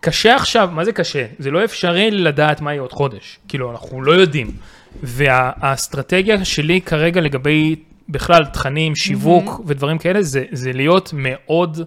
קשה 0.00 0.34
עכשיו, 0.36 0.70
מה 0.72 0.84
זה 0.84 0.92
קשה? 0.92 1.26
זה 1.38 1.50
לא 1.50 1.64
אפשרי 1.64 2.10
לדעת 2.10 2.60
מה 2.60 2.72
יהיה 2.72 2.80
עוד 2.80 2.92
חודש. 2.92 3.38
כאילו, 3.48 3.70
אנחנו 3.70 4.02
לא 4.02 4.12
יודעים. 4.12 4.50
והאסטרטגיה 5.02 6.44
שלי 6.44 6.80
כרגע 6.80 7.20
לגבי 7.20 7.76
בכלל 8.08 8.44
תכנים, 8.44 8.96
שיווק 8.96 9.44
מהמם. 9.44 9.64
ודברים 9.66 9.98
כאלה, 9.98 10.22
זה, 10.22 10.44
זה 10.52 10.72
להיות 10.72 11.12
מאוד, 11.16 11.80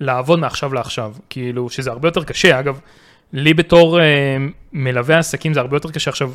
לעבוד 0.00 0.38
מעכשיו 0.38 0.74
לעכשיו. 0.74 1.14
כאילו, 1.30 1.70
שזה 1.70 1.90
הרבה 1.90 2.08
יותר 2.08 2.24
קשה. 2.24 2.60
אגב, 2.60 2.80
לי 3.32 3.54
בתור 3.54 4.00
אה, 4.00 4.36
מלווה 4.72 5.18
עסקים 5.18 5.54
זה 5.54 5.60
הרבה 5.60 5.76
יותר 5.76 5.90
קשה 5.90 6.10
עכשיו. 6.10 6.32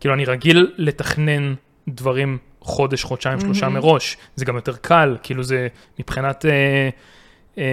כאילו, 0.00 0.14
אני 0.14 0.24
רגיל 0.24 0.72
לתכנן 0.76 1.54
דברים 1.88 2.38
חודש, 2.60 3.04
חודשיים, 3.04 3.40
שלושה 3.40 3.68
מהמם. 3.68 3.76
מראש. 3.76 4.16
זה 4.36 4.44
גם 4.44 4.56
יותר 4.56 4.76
קל, 4.76 5.16
כאילו 5.22 5.42
זה 5.42 5.68
מבחינת... 5.98 6.44
אה, 6.44 6.88
אה, 7.58 7.64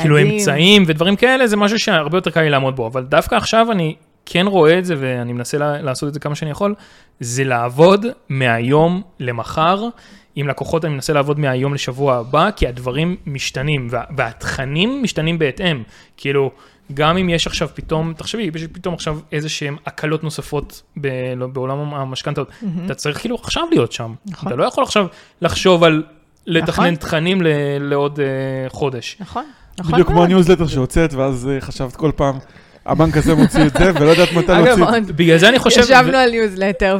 כאילו 0.00 0.18
יעדים. 0.18 0.34
אמצעים 0.34 0.84
ודברים 0.86 1.16
כאלה, 1.16 1.46
זה 1.46 1.56
משהו 1.56 1.78
שהרבה 1.78 2.18
יותר 2.18 2.30
קל 2.30 2.40
לי 2.40 2.50
לעמוד 2.50 2.76
בו, 2.76 2.86
אבל 2.86 3.04
דווקא 3.04 3.34
עכשיו 3.34 3.72
אני 3.72 3.94
כן 4.26 4.46
רואה 4.46 4.78
את 4.78 4.84
זה, 4.84 4.94
ואני 4.98 5.32
מנסה 5.32 5.58
לעשות 5.58 6.08
את 6.08 6.14
זה 6.14 6.20
כמה 6.20 6.34
שאני 6.34 6.50
יכול, 6.50 6.74
זה 7.20 7.44
לעבוד 7.44 8.06
מהיום 8.28 9.02
למחר. 9.20 9.88
עם 10.34 10.48
לקוחות 10.48 10.84
אני 10.84 10.94
מנסה 10.94 11.12
לעבוד 11.12 11.38
מהיום 11.38 11.74
לשבוע 11.74 12.14
הבא, 12.14 12.50
כי 12.56 12.66
הדברים 12.66 13.16
משתנים, 13.26 13.88
וה, 13.90 14.04
והתכנים 14.16 15.02
משתנים 15.02 15.38
בהתאם. 15.38 15.82
כאילו, 16.16 16.50
גם 16.94 17.16
אם 17.16 17.28
יש 17.28 17.46
עכשיו 17.46 17.68
פתאום, 17.74 18.12
תחשבי, 18.16 18.50
יש 18.54 18.64
פתאום 18.72 18.94
עכשיו 18.94 19.18
איזה 19.32 19.48
שהן 19.48 19.76
הקלות 19.86 20.24
נוספות 20.24 20.82
ב, 20.96 21.08
לא, 21.36 21.46
בעולם 21.46 21.94
המשכנתאות, 21.94 22.48
מהמם. 22.62 22.86
אתה 22.86 22.94
צריך 22.94 23.20
כאילו 23.20 23.36
עכשיו 23.36 23.62
להיות 23.70 23.92
שם. 23.92 24.14
נכון. 24.26 24.48
אתה 24.48 24.56
לא 24.56 24.64
יכול 24.64 24.84
עכשיו 24.84 25.06
לחשוב 25.42 25.84
על 25.84 26.02
לתכנן 26.46 26.84
נכון. 26.84 26.94
תכנים 26.94 27.42
ל, 27.42 27.46
לעוד 27.80 28.18
אה, 28.18 28.72
חודש. 28.72 29.16
נכון, 29.20 29.44
נכון 29.78 29.92
בדיוק 29.92 30.08
כמו. 30.08 30.24
הניוזלטר 30.24 30.66
שהוצאת, 30.66 31.14
ואז 31.14 31.48
אה, 31.48 31.60
חשבת 31.60 31.96
כל 31.96 32.10
פעם, 32.16 32.38
הבנק 32.86 33.16
הזה 33.16 33.34
מוציא 33.34 33.66
את 33.66 33.72
זה, 33.78 33.90
ולא 33.94 34.10
יודעת 34.10 34.32
מתי 34.32 34.52
אגב, 34.52 34.66
להוציא. 34.66 34.84
עוד 34.84 35.16
בגלל 35.16 35.38
זה 35.38 35.48
אני 35.48 35.58
חושב... 35.58 35.80
ישבנו 35.80 36.16
על 36.16 36.30
ניוזלטר, 36.30 36.98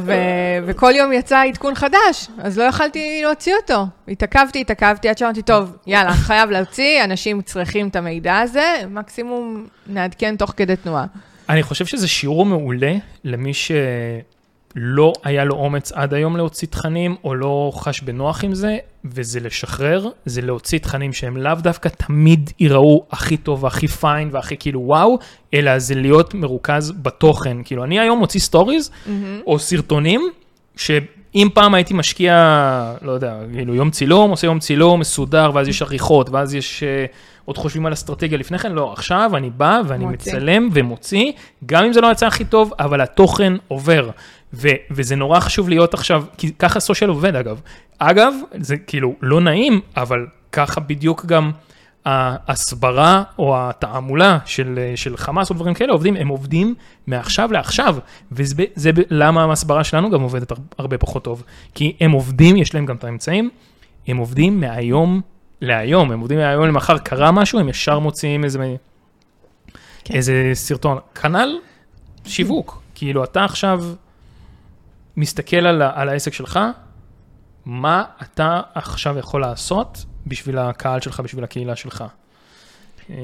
וכל 0.65 0.91
יום 0.95 1.13
יצא 1.13 1.43
עדכון 1.43 1.75
חדש, 1.75 2.27
אז 2.37 2.57
לא 2.57 2.63
יכלתי 2.63 3.21
להוציא 3.23 3.53
אותו. 3.61 3.85
התעכבתי, 4.07 4.61
התעכבתי, 4.61 5.09
עד 5.09 5.17
שאמרתי, 5.17 5.41
טוב, 5.41 5.77
יאללה, 5.87 6.13
חייב 6.13 6.49
להוציא, 6.49 7.03
אנשים 7.03 7.41
צריכים 7.41 7.87
את 7.87 7.95
המידע 7.95 8.39
הזה, 8.39 8.75
מקסימום 8.89 9.65
נעדכן 9.87 10.35
תוך 10.35 10.53
כדי 10.57 10.75
תנועה. 10.75 11.05
אני 11.49 11.63
חושב 11.63 11.85
שזה 11.85 12.07
שיעור 12.07 12.45
מעולה 12.45 12.93
למי 13.23 13.51
שלא 14.75 15.13
היה 15.23 15.45
לו 15.45 15.55
אומץ 15.55 15.91
עד 15.91 16.13
היום 16.13 16.37
להוציא 16.37 16.67
תכנים, 16.67 17.15
או 17.23 17.35
לא 17.35 17.71
חש 17.75 18.01
בנוח 18.01 18.43
עם 18.43 18.53
זה, 18.53 18.77
וזה 19.05 19.39
לשחרר, 19.39 20.07
זה 20.25 20.41
להוציא 20.41 20.79
תכנים 20.79 21.13
שהם 21.13 21.37
לאו 21.37 21.55
דווקא 21.55 21.89
תמיד 21.89 22.49
ייראו 22.59 23.05
הכי 23.11 23.37
טוב 23.37 23.63
והכי 23.63 23.87
fine 23.87 24.29
והכי 24.31 24.57
כאילו 24.57 24.81
וואו, 24.81 25.19
אלא 25.53 25.79
זה 25.79 25.95
להיות 25.95 26.33
מרוכז 26.33 26.91
בתוכן. 26.91 27.57
כאילו, 27.65 27.83
אני 27.83 27.99
היום 27.99 28.19
מוציא 28.19 28.39
סטוריז, 28.39 28.91
או 29.47 29.59
סרטונים, 29.59 30.21
שאם 30.75 31.47
פעם 31.53 31.73
הייתי 31.73 31.93
משקיע, 31.93 32.33
לא 33.01 33.11
יודע, 33.11 33.37
כאילו 33.53 33.75
יום 33.75 33.91
צילום, 33.91 34.31
עושה 34.31 34.47
יום 34.47 34.59
צילום 34.59 34.99
מסודר, 34.99 35.51
ואז 35.53 35.67
יש 35.67 35.81
עריכות, 35.81 36.29
ואז 36.29 36.55
יש, 36.55 36.83
אה, 36.83 37.05
עוד 37.45 37.57
חושבים 37.57 37.85
על 37.85 37.93
אסטרטגיה 37.93 38.37
לפני 38.37 38.57
כן, 38.57 38.71
לא, 38.71 38.93
עכשיו 38.93 39.31
אני 39.35 39.49
בא 39.49 39.81
ואני 39.87 40.05
מוציא. 40.05 40.33
מצלם 40.33 40.69
ומוציא, 40.73 41.31
גם 41.65 41.85
אם 41.85 41.93
זה 41.93 42.01
לא 42.01 42.11
יצא 42.11 42.27
הכי 42.27 42.45
טוב, 42.45 42.73
אבל 42.79 43.01
התוכן 43.01 43.53
עובר. 43.67 44.09
ו- 44.53 44.67
וזה 44.91 45.15
נורא 45.15 45.39
חשוב 45.39 45.69
להיות 45.69 45.93
עכשיו, 45.93 46.23
כי 46.37 46.53
ככה 46.53 46.79
social 46.79 47.09
עובד 47.09 47.35
אגב. 47.35 47.61
אגב, 47.99 48.33
זה 48.57 48.77
כאילו 48.77 49.15
לא 49.21 49.41
נעים, 49.41 49.81
אבל 49.97 50.25
ככה 50.51 50.79
בדיוק 50.81 51.25
גם 51.25 51.51
ההסברה 52.05 53.23
או 53.39 53.55
התעמולה 53.57 54.37
של, 54.45 54.79
של 54.95 55.17
חמאס 55.17 55.49
או 55.49 55.55
דברים 55.55 55.73
כאלה 55.73 55.93
עובדים, 55.93 56.15
הם 56.15 56.27
עובדים 56.27 56.75
מעכשיו 57.07 57.51
לעכשיו, 57.51 57.95
וזה 58.31 58.63
זה 58.75 58.91
למה 59.09 59.43
ההסברה 59.43 59.83
שלנו 59.83 60.09
גם 60.09 60.21
עובדת 60.21 60.51
הר- 60.51 60.57
הרבה 60.77 60.97
פחות 60.97 61.23
טוב. 61.23 61.43
כי 61.75 61.95
הם 61.99 62.11
עובדים, 62.11 62.57
יש 62.57 62.75
להם 62.75 62.85
גם 62.85 62.95
את 62.95 63.03
האמצעים, 63.03 63.49
הם 64.07 64.17
עובדים 64.17 64.59
מהיום 64.59 65.21
להיום, 65.61 66.11
הם 66.11 66.19
עובדים 66.19 66.37
מהיום 66.39 66.67
למחר, 66.67 66.97
קרה 66.97 67.31
משהו, 67.31 67.59
הם 67.59 67.69
ישר 67.69 67.99
מוציאים 67.99 68.43
איזה, 68.43 68.75
כן. 70.03 70.13
איזה 70.13 70.51
סרטון. 70.53 70.97
כנ"ל 71.21 71.57
שיווק, 72.25 72.81
כאילו 72.95 73.23
אתה 73.23 73.45
עכשיו 73.45 73.83
מסתכל 75.17 75.57
על, 75.67 75.81
על 75.81 76.09
העסק 76.09 76.33
שלך, 76.33 76.59
מה 77.65 78.03
אתה 78.21 78.61
עכשיו 78.73 79.17
יכול 79.17 79.41
לעשות 79.41 80.05
בשביל 80.27 80.57
הקהל 80.57 81.01
שלך, 81.01 81.19
בשביל 81.19 81.43
הקהילה 81.43 81.75
שלך. 81.75 82.03
אה, 83.09 83.15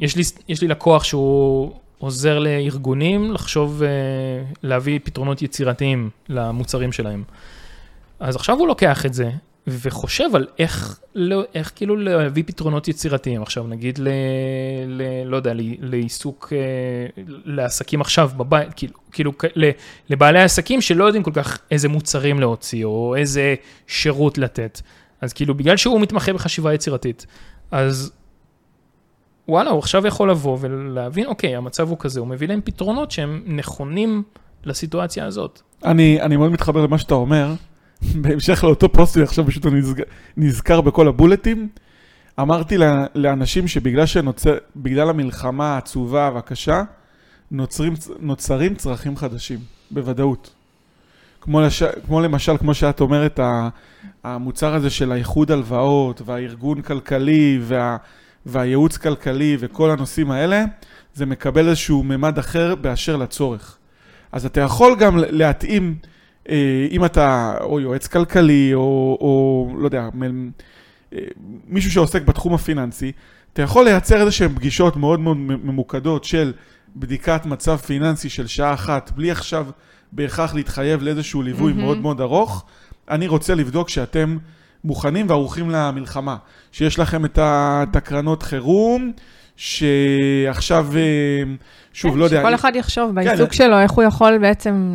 יש 0.00 0.16
לי, 0.16 0.22
יש 0.48 0.62
לי 0.62 0.68
לקוח 0.68 1.04
שהוא 1.04 1.72
עוזר 1.98 2.38
לארגונים 2.38 3.32
לחשוב, 3.32 3.82
אה, 3.82 3.88
להביא 4.62 5.00
פתרונות 5.04 5.42
יצירתיים 5.42 6.10
למוצרים 6.28 6.92
שלהם. 6.92 7.24
אז 8.20 8.36
עכשיו 8.36 8.58
הוא 8.58 8.68
לוקח 8.68 9.06
את 9.06 9.14
זה 9.14 9.30
וחושב 9.66 10.34
על 10.34 10.46
איך, 10.58 11.00
לא, 11.14 11.42
איך 11.54 11.72
כאילו 11.74 11.96
להביא 11.96 12.42
פתרונות 12.46 12.88
יצירתיים. 12.88 13.42
עכשיו 13.42 13.66
נגיד 13.66 13.98
ל... 13.98 14.08
ל 14.86 15.02
לא 15.24 15.36
יודע, 15.36 15.54
ל, 15.54 15.60
לעיסוק, 15.80 16.52
אה, 16.52 17.22
לעסקים 17.44 18.00
עכשיו 18.00 18.30
בבית, 18.36 18.68
כאילו, 18.74 18.92
כאילו 19.12 19.32
לבעלי 20.10 20.42
עסקים 20.42 20.80
שלא 20.80 21.04
יודעים 21.04 21.22
כל 21.22 21.32
כך 21.34 21.58
איזה 21.70 21.88
מוצרים 21.88 22.40
להוציא 22.40 22.84
או 22.84 23.16
איזה 23.16 23.54
שירות 23.86 24.38
לתת. 24.38 24.80
אז 25.20 25.32
כאילו 25.32 25.54
בגלל 25.54 25.76
שהוא 25.76 26.00
מתמחה 26.00 26.32
בחשיבה 26.32 26.74
יצירתית, 26.74 27.26
אז 27.70 28.12
וואלה, 29.48 29.70
הוא 29.70 29.78
עכשיו 29.78 30.06
יכול 30.06 30.30
לבוא 30.30 30.58
ולהבין, 30.60 31.26
אוקיי, 31.26 31.56
המצב 31.56 31.88
הוא 31.88 31.96
כזה, 32.00 32.20
הוא 32.20 32.28
מביא 32.28 32.48
להם 32.48 32.60
פתרונות 32.64 33.10
שהם 33.10 33.42
נכונים 33.46 34.22
לסיטואציה 34.64 35.26
הזאת. 35.26 35.60
אני, 35.84 36.20
אני 36.20 36.36
מאוד 36.36 36.52
מתחבר 36.52 36.82
למה 36.82 36.98
שאתה 36.98 37.14
אומר, 37.14 37.54
בהמשך 38.22 38.64
לאותו 38.64 38.92
פוסט, 38.92 39.16
עכשיו 39.16 39.46
פשוט 39.46 39.66
אני 39.66 39.78
נזכר, 39.78 40.02
נזכר 40.36 40.80
בכל 40.80 41.08
הבולטים, 41.08 41.68
אמרתי 42.40 42.76
לאנשים 43.14 43.68
שבגלל 43.68 44.06
שנוצר, 44.06 44.56
המלחמה 44.84 45.74
העצובה 45.74 46.30
והקשה, 46.34 46.82
נוצרים, 47.50 47.94
נוצרים 48.20 48.74
צרכים 48.74 49.16
חדשים, 49.16 49.58
בוודאות. 49.90 50.54
כמו, 51.40 51.60
לש, 51.60 51.82
כמו 51.82 52.20
למשל, 52.20 52.56
כמו 52.58 52.74
שאת 52.74 53.00
אומרת, 53.00 53.40
המוצר 54.24 54.74
הזה 54.74 54.90
של 54.90 55.12
האיחוד 55.12 55.50
הלוואות 55.50 56.22
והארגון 56.24 56.82
כלכלי 56.82 57.58
וה, 57.62 57.96
והייעוץ 58.46 58.96
כלכלי 58.96 59.56
וכל 59.60 59.90
הנושאים 59.90 60.30
האלה, 60.30 60.64
זה 61.14 61.26
מקבל 61.26 61.68
איזשהו 61.68 62.02
ממד 62.02 62.38
אחר 62.38 62.74
באשר 62.74 63.16
לצורך. 63.16 63.76
אז 64.32 64.46
אתה 64.46 64.60
יכול 64.60 64.96
גם 64.98 65.18
להתאים, 65.18 65.94
אם 66.90 67.04
אתה 67.04 67.54
או 67.60 67.80
יועץ 67.80 68.06
כלכלי 68.06 68.70
או, 68.74 69.18
או 69.20 69.68
לא 69.78 69.84
יודע, 69.84 70.08
אה, 71.12 71.18
מישהו 71.66 71.90
שעוסק 71.90 72.22
בתחום 72.22 72.54
הפיננסי, 72.54 73.12
אתה 73.52 73.62
יכול 73.62 73.84
לייצר 73.84 74.20
איזה 74.20 74.30
שהן 74.30 74.54
פגישות 74.54 74.96
מאוד 74.96 75.20
מאוד 75.20 75.36
ממוקדות 75.36 76.24
של 76.24 76.52
בדיקת 76.96 77.46
מצב 77.46 77.76
פיננסי 77.76 78.28
של 78.28 78.46
שעה 78.46 78.74
אחת, 78.74 79.10
בלי 79.16 79.30
עכשיו 79.30 79.66
בהכרח 80.12 80.54
להתחייב 80.54 81.02
לאיזשהו 81.02 81.42
ליווי 81.42 81.72
מהמם. 81.72 81.84
מאוד 81.84 81.98
מאוד 81.98 82.20
ארוך. 82.20 82.64
אני 83.10 83.28
רוצה 83.28 83.54
לבדוק 83.54 83.88
שאתם 83.88 84.38
מוכנים 84.84 85.26
וערוכים 85.28 85.70
למלחמה, 85.70 86.36
שיש 86.72 86.98
לכם 86.98 87.24
את 87.24 87.38
ה- 87.38 87.84
את 87.90 87.96
הקרנות 87.96 88.42
חירום, 88.42 89.12
שעכשיו, 89.62 90.86
אה, 90.96 91.42
שוב, 91.92 92.12
כן, 92.12 92.18
לא 92.18 92.24
יודע, 92.24 92.40
שכל 92.40 92.54
אחד 92.54 92.72
יחשוב 92.76 93.14
בעיסוק 93.14 93.50
כן. 93.50 93.56
שלו, 93.56 93.80
איך 93.80 93.90
הוא 93.90 94.04
יכול 94.04 94.38
בעצם 94.38 94.94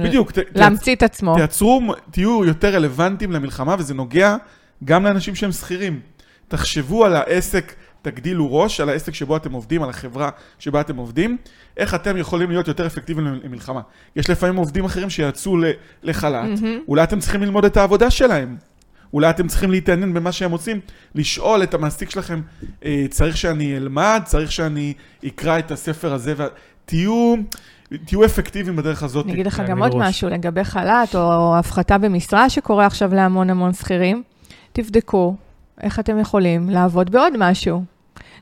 להמציא 0.55 0.95
את 0.95 1.03
עצמו. 1.03 1.35
תייצרו, 1.35 1.81
תהיו 2.11 2.45
יותר 2.45 2.75
רלוונטיים 2.75 3.31
למלחמה, 3.31 3.75
וזה 3.79 3.93
נוגע 3.93 4.35
גם 4.83 5.03
לאנשים 5.03 5.35
שהם 5.35 5.51
שכירים. 5.51 5.99
תחשבו 6.47 7.05
על 7.05 7.15
העסק, 7.15 7.73
תגדילו 8.01 8.53
ראש, 8.53 8.79
על 8.79 8.89
העסק 8.89 9.13
שבו 9.13 9.37
אתם 9.37 9.51
עובדים, 9.51 9.83
על 9.83 9.89
החברה 9.89 10.29
שבה 10.59 10.81
אתם 10.81 10.95
עובדים, 10.95 11.37
איך 11.77 11.95
אתם 11.95 12.17
יכולים 12.17 12.49
להיות 12.49 12.67
יותר 12.67 12.87
אפקטיביים 12.87 13.27
למלחמה. 13.43 13.81
יש 14.15 14.29
לפעמים 14.29 14.55
עובדים 14.55 14.85
אחרים 14.85 15.09
שיצאו 15.09 15.57
לחל"ת. 16.03 16.59
אולי 16.87 17.03
אתם 17.03 17.19
צריכים 17.19 17.41
ללמוד 17.43 17.65
את 17.65 17.77
העבודה 17.77 18.11
שלהם. 18.11 18.55
אולי 19.13 19.29
אתם 19.29 19.47
צריכים 19.47 19.71
להתעניין 19.71 20.13
במה 20.13 20.31
שהם 20.31 20.51
עושים, 20.51 20.79
לשאול 21.15 21.63
את 21.63 21.73
המעסיק 21.73 22.09
שלכם, 22.09 22.41
אה, 22.85 23.05
צריך 23.09 23.37
שאני 23.37 23.77
אלמד, 23.77 24.21
צריך 24.25 24.51
שאני 24.51 24.93
אקרא 25.27 25.59
את 25.59 25.71
הספר 25.71 26.13
הזה, 26.13 26.33
ותהיו 26.37 27.35
תהיו 28.05 28.25
אפקטיביים 28.25 28.75
בדרך 28.75 29.03
הזאת. 29.03 29.25
אני 29.25 29.33
אגיד 29.33 29.47
לך 29.47 29.61
גם 29.67 29.83
עוד 29.83 29.95
מראש. 29.95 30.07
משהו 30.07 30.29
לגבי 30.29 30.63
חל"ת 30.63 31.15
או 31.15 31.57
הפחתה 31.57 31.97
במשרה 31.97 32.49
שקורה 32.49 32.85
עכשיו 32.85 33.15
להמון 33.15 33.49
המון 33.49 33.73
שכירים. 33.73 34.23
תבדקו 34.73 35.35
איך 35.81 35.99
אתם 35.99 36.19
יכולים 36.19 36.69
לעבוד 36.69 37.11
בעוד 37.11 37.33
משהו. 37.37 37.83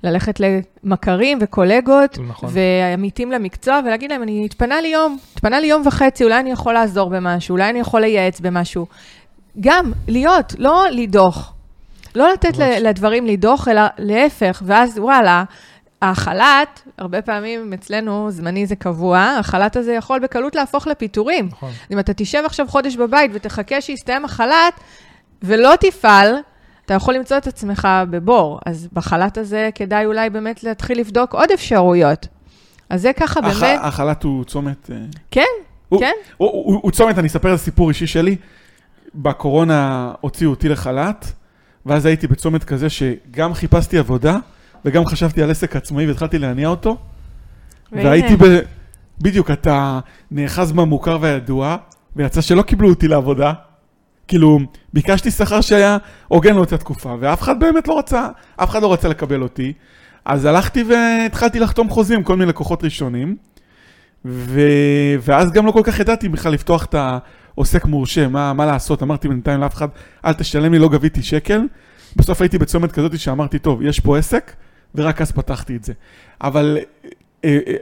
ללכת 0.04 0.40
למכרים 0.40 1.38
וקולגות 1.42 2.20
נכון. 2.28 2.50
ועמיתים 2.54 3.32
למקצוע 3.32 3.80
ולהגיד 3.86 4.12
להם, 4.12 4.24
אני 4.24 4.46
התפנה 4.46 4.82
לי 4.82 4.88
יום, 4.88 5.18
התפנה 5.34 5.60
לי 5.60 5.68
יום 5.68 5.88
וחצי, 5.88 6.24
אולי 6.24 6.40
אני 6.40 6.52
יכול 6.52 6.74
לעזור 6.74 7.10
במשהו, 7.10 7.54
אולי 7.54 7.70
אני 7.70 7.80
יכול 7.80 8.02
לייעץ 8.02 8.40
במשהו. 8.40 8.86
גם 9.60 9.92
להיות, 10.08 10.54
לא 10.58 10.86
לדוח. 10.92 11.54
לא 12.16 12.34
לתת 12.34 12.58
ממש. 12.60 12.78
לדברים 12.82 13.26
לדוח, 13.28 13.68
אלא 13.68 13.82
להפך, 13.98 14.62
ואז 14.66 15.00
וואלה, 15.00 15.44
החל"ת, 16.02 16.82
הרבה 16.98 17.22
פעמים 17.22 17.74
אצלנו, 17.74 18.32
זמני 18.32 18.66
זה 18.66 18.76
קבוע, 18.76 19.20
החל"ת 19.40 19.76
הזה 19.76 19.94
יכול 19.94 20.20
בקלות 20.20 20.56
להפוך 20.56 20.88
לפיטורים. 20.88 21.48
נכון. 21.52 21.72
אם 21.92 22.00
אתה 22.00 22.14
תשב 22.14 22.42
עכשיו 22.46 22.68
חודש 22.70 22.96
בבית 22.96 23.32
ותחכה 23.34 23.82
שיסתיים 23.82 24.26
החל"ת 24.26 24.74
ולא 25.44 25.74
תפעל, 25.80 26.36
אתה 26.86 26.94
יכול 26.94 27.14
למצוא 27.14 27.38
את 27.38 27.48
עצמך 27.48 27.88
בבור. 28.10 28.60
אז 28.66 28.88
בחל"ת 28.94 29.38
הזה 29.38 29.70
כדאי 29.76 30.06
אולי 30.06 30.30
באמת 30.30 30.64
להתחיל 30.64 31.00
לבדוק 31.00 31.34
עוד 31.36 31.52
אפשרויות. 31.52 32.28
אז 32.90 33.02
זה 33.02 33.12
ככה 33.14 33.40
הח- 33.40 33.60
באמת, 33.64 33.80
החל"ת 33.84 34.24
הוא 34.24 34.44
צומת... 34.44 34.90
אה, 34.92 34.98
כן, 35.32 35.42
הוא- 35.90 36.00
כן. 36.00 36.12
הוא, 36.38 36.50
הוא, 36.52 36.80
הוא 36.84 36.92
צומת, 36.92 37.18
אני 37.20 37.28
אספר 37.28 37.50
את 37.50 37.60
הסיפור 37.60 37.90
אישי 37.90 38.08
שלי. 38.08 38.36
בקורונה 39.16 40.12
הוציאו 40.22 40.50
אותי 40.50 40.70
לחל"ת, 40.70 41.34
ואז 41.86 42.06
הייתי 42.06 42.28
בצומת 42.28 42.64
כזה 42.64 42.90
שגם 42.90 43.54
חיפשתי 43.54 43.98
עבודה, 43.98 44.38
וגם 44.86 45.06
חשבתי 45.06 45.44
על 45.44 45.52
עסק 45.52 45.76
עצמאי 45.76 46.08
והתחלתי 46.08 46.40
להניע 46.40 46.68
אותו. 46.68 46.98
והנה. 47.92 48.10
והייתי 48.10 48.36
ב... 48.36 48.60
בדיוק, 49.22 49.52
אתה 49.52 50.00
נאחז 50.32 50.72
במוכר 50.72 51.18
והידוע, 51.22 51.78
ויצא 52.16 52.42
שלא 52.42 52.62
קיבלו 52.62 52.90
אותי 52.90 53.08
לעבודה. 53.08 53.54
כאילו, 54.28 54.60
ביקשתי 54.94 55.32
שכר 55.32 55.62
שהיה 55.62 55.98
הוגן 56.28 56.56
לאותה 56.56 56.78
תקופה, 56.78 57.16
ואף 57.20 57.42
אחד 57.42 57.60
באמת 57.60 57.88
לא 57.88 58.00
רצה, 58.00 58.28
אף 58.56 58.70
אחד 58.70 58.82
לא 58.82 58.94
רצה 58.94 59.08
לקבל 59.08 59.42
אותי. 59.42 59.74
אז 60.26 60.46
הלכתי 60.46 60.84
והתחלתי 60.84 61.60
לחתום 61.60 61.90
חוזים 61.90 62.24
כל 62.24 62.36
מיני 62.36 62.50
לקוחות 62.50 62.84
ראשונים, 62.84 63.36
ו... 64.26 64.62
ואז 65.22 65.52
גם 65.52 65.66
לא 65.66 65.72
כל 65.72 65.82
כך 65.84 66.00
ידעתי 66.00 66.30
בכלל 66.30 66.54
לפתוח 66.54 66.86
את 66.86 66.96
העוסק 67.58 67.86
מורשה, 67.86 68.28
מה, 68.28 68.54
מה 68.54 68.66
לעשות, 68.66 69.04
אמרתי 69.04 69.28
בינתיים 69.28 69.60
לאף 69.62 69.74
אחד, 69.74 69.88
אל 70.26 70.34
תשלם 70.34 70.74
לי, 70.74 70.80
לא 70.80 70.90
גביתי 70.90 71.24
שקל. 71.24 71.62
בסוף 72.16 72.42
הייתי 72.42 72.58
בצומת 72.58 72.92
כזאת 72.92 73.20
שאמרתי, 73.20 73.60
טוב, 73.60 73.82
יש 73.82 74.00
פה 74.00 74.18
עסק, 74.18 74.54
ורק 74.96 75.22
אז 75.22 75.32
פתחתי 75.32 75.76
את 75.76 75.84
זה. 75.84 75.94
אבל 76.42 76.78
אה, 77.06 77.10
אה, 77.68 77.76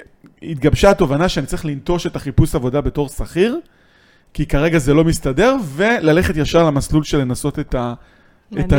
התגבשה 0.44 0.90
התובנה 0.90 1.30
שאני 1.30 1.46
צריך 1.46 1.66
לנטוש 1.66 2.08
את 2.08 2.16
החיפוש 2.16 2.56
עבודה 2.56 2.82
בתור 2.82 3.10
שכיר, 3.10 3.60
כי 4.34 4.46
כרגע 4.46 4.78
זה 4.78 4.94
לא 4.94 5.04
מסתדר, 5.04 5.56
וללכת 5.76 6.38
ישר 6.38 6.64
למסלול 6.64 7.04
של 7.04 7.18
לנסות 7.18 7.60
את 7.60 7.76
ה... 7.76 7.94
את 8.60 8.74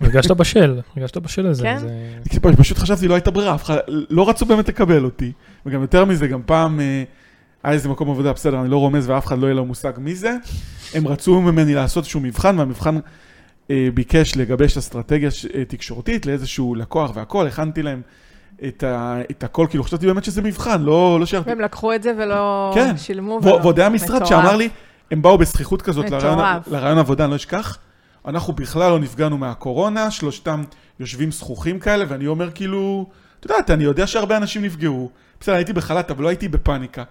הרגשת 0.00 0.30
בשל, 0.30 0.80
הרגשת 0.96 1.16
בשל 1.16 1.48
לזה. 1.48 1.62
כן? 1.62 1.78
זה- 1.78 2.56
פשוט 2.56 2.78
חשבתי, 2.78 3.08
לא 3.08 3.14
הייתה 3.14 3.30
ברירה, 3.30 3.54
אף 3.54 3.64
אחד, 3.64 3.76
לא 3.88 4.28
רצו 4.28 4.46
באמת 4.46 4.68
לקבל 4.68 5.04
אותי. 5.04 5.32
וגם 5.66 5.82
יותר 5.82 6.04
מזה, 6.04 6.26
גם 6.28 6.40
פעם 6.46 6.80
אה, 6.80 7.04
היה 7.68 7.74
איזה 7.74 7.88
מקום 7.88 8.10
עבודה, 8.10 8.32
בסדר, 8.32 8.60
אני 8.60 8.70
לא 8.70 8.76
רומז 8.76 9.10
ואף 9.10 9.26
אחד 9.26 9.38
לא 9.38 9.46
יהיה 9.46 9.54
לו 9.54 9.64
מושג 9.64 9.92
מי 9.98 10.14
זה. 10.14 10.36
הם 10.94 11.08
רצו 11.08 11.40
ממני 11.40 11.74
לעשות 11.74 12.04
איזשהו 12.04 12.20
מבחן, 12.20 12.58
והמבחן 12.58 12.98
אה, 13.70 13.88
ביקש 13.94 14.36
לגבש 14.36 14.76
אסטרטגיה 14.76 15.30
אה, 15.54 15.64
תקשורתית 15.64 16.26
לאיזשהו 16.26 16.74
לקוח 16.74 17.10
והכל, 17.14 17.46
הכנתי 17.46 17.82
להם 17.82 18.02
את, 18.68 18.82
ה, 18.82 19.20
את 19.30 19.44
הכל, 19.44 19.66
כאילו 19.70 19.84
חשבתי 19.84 20.06
באמת 20.06 20.24
שזה 20.24 20.42
מבחן, 20.42 20.82
לא, 20.82 21.20
לא 21.20 21.26
שירתי. 21.26 21.50
והם 21.50 21.60
לקחו 21.60 21.94
את 21.94 22.02
זה 22.02 22.12
ולא 22.18 22.70
כן. 22.74 22.96
שילמו. 22.96 23.40
ו- 23.42 23.46
ולא. 23.46 23.54
ועוד 23.54 23.80
היה 23.80 23.88
משרד. 23.88 24.26
שאמר 24.26 24.56
לי, 24.56 24.68
הם 25.10 25.22
באו 25.22 25.38
בזכיחות 25.38 25.82
כזאת 25.82 26.10
לרעיון 26.66 26.98
עבודה, 26.98 27.24
אני 27.24 27.30
לא 27.30 27.36
אשכח. 27.36 27.78
אנחנו 28.26 28.52
בכלל 28.52 28.90
לא 28.90 28.98
נפגענו 28.98 29.38
מהקורונה, 29.38 30.10
שלושתם 30.10 30.64
יושבים 31.00 31.32
זכוכים 31.32 31.78
כאלה, 31.78 32.04
ואני 32.08 32.26
אומר 32.26 32.50
כאילו, 32.50 33.06
את 33.40 33.44
יודעת, 33.44 33.70
אני 33.70 33.84
יודע 33.84 34.06
שהרבה 34.06 34.36
אנשים 34.36 34.62
נפגעו. 34.62 35.10
בסדר, 35.40 35.54
הייתי 35.54 35.72
בחל"ת, 35.72 36.10
אבל 36.10 36.22
לא 36.22 36.28
הייתי 36.28 36.48
בפאניקה. 36.48 37.04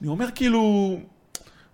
אני 0.00 0.08
אומר 0.08 0.26
כאילו, 0.34 0.96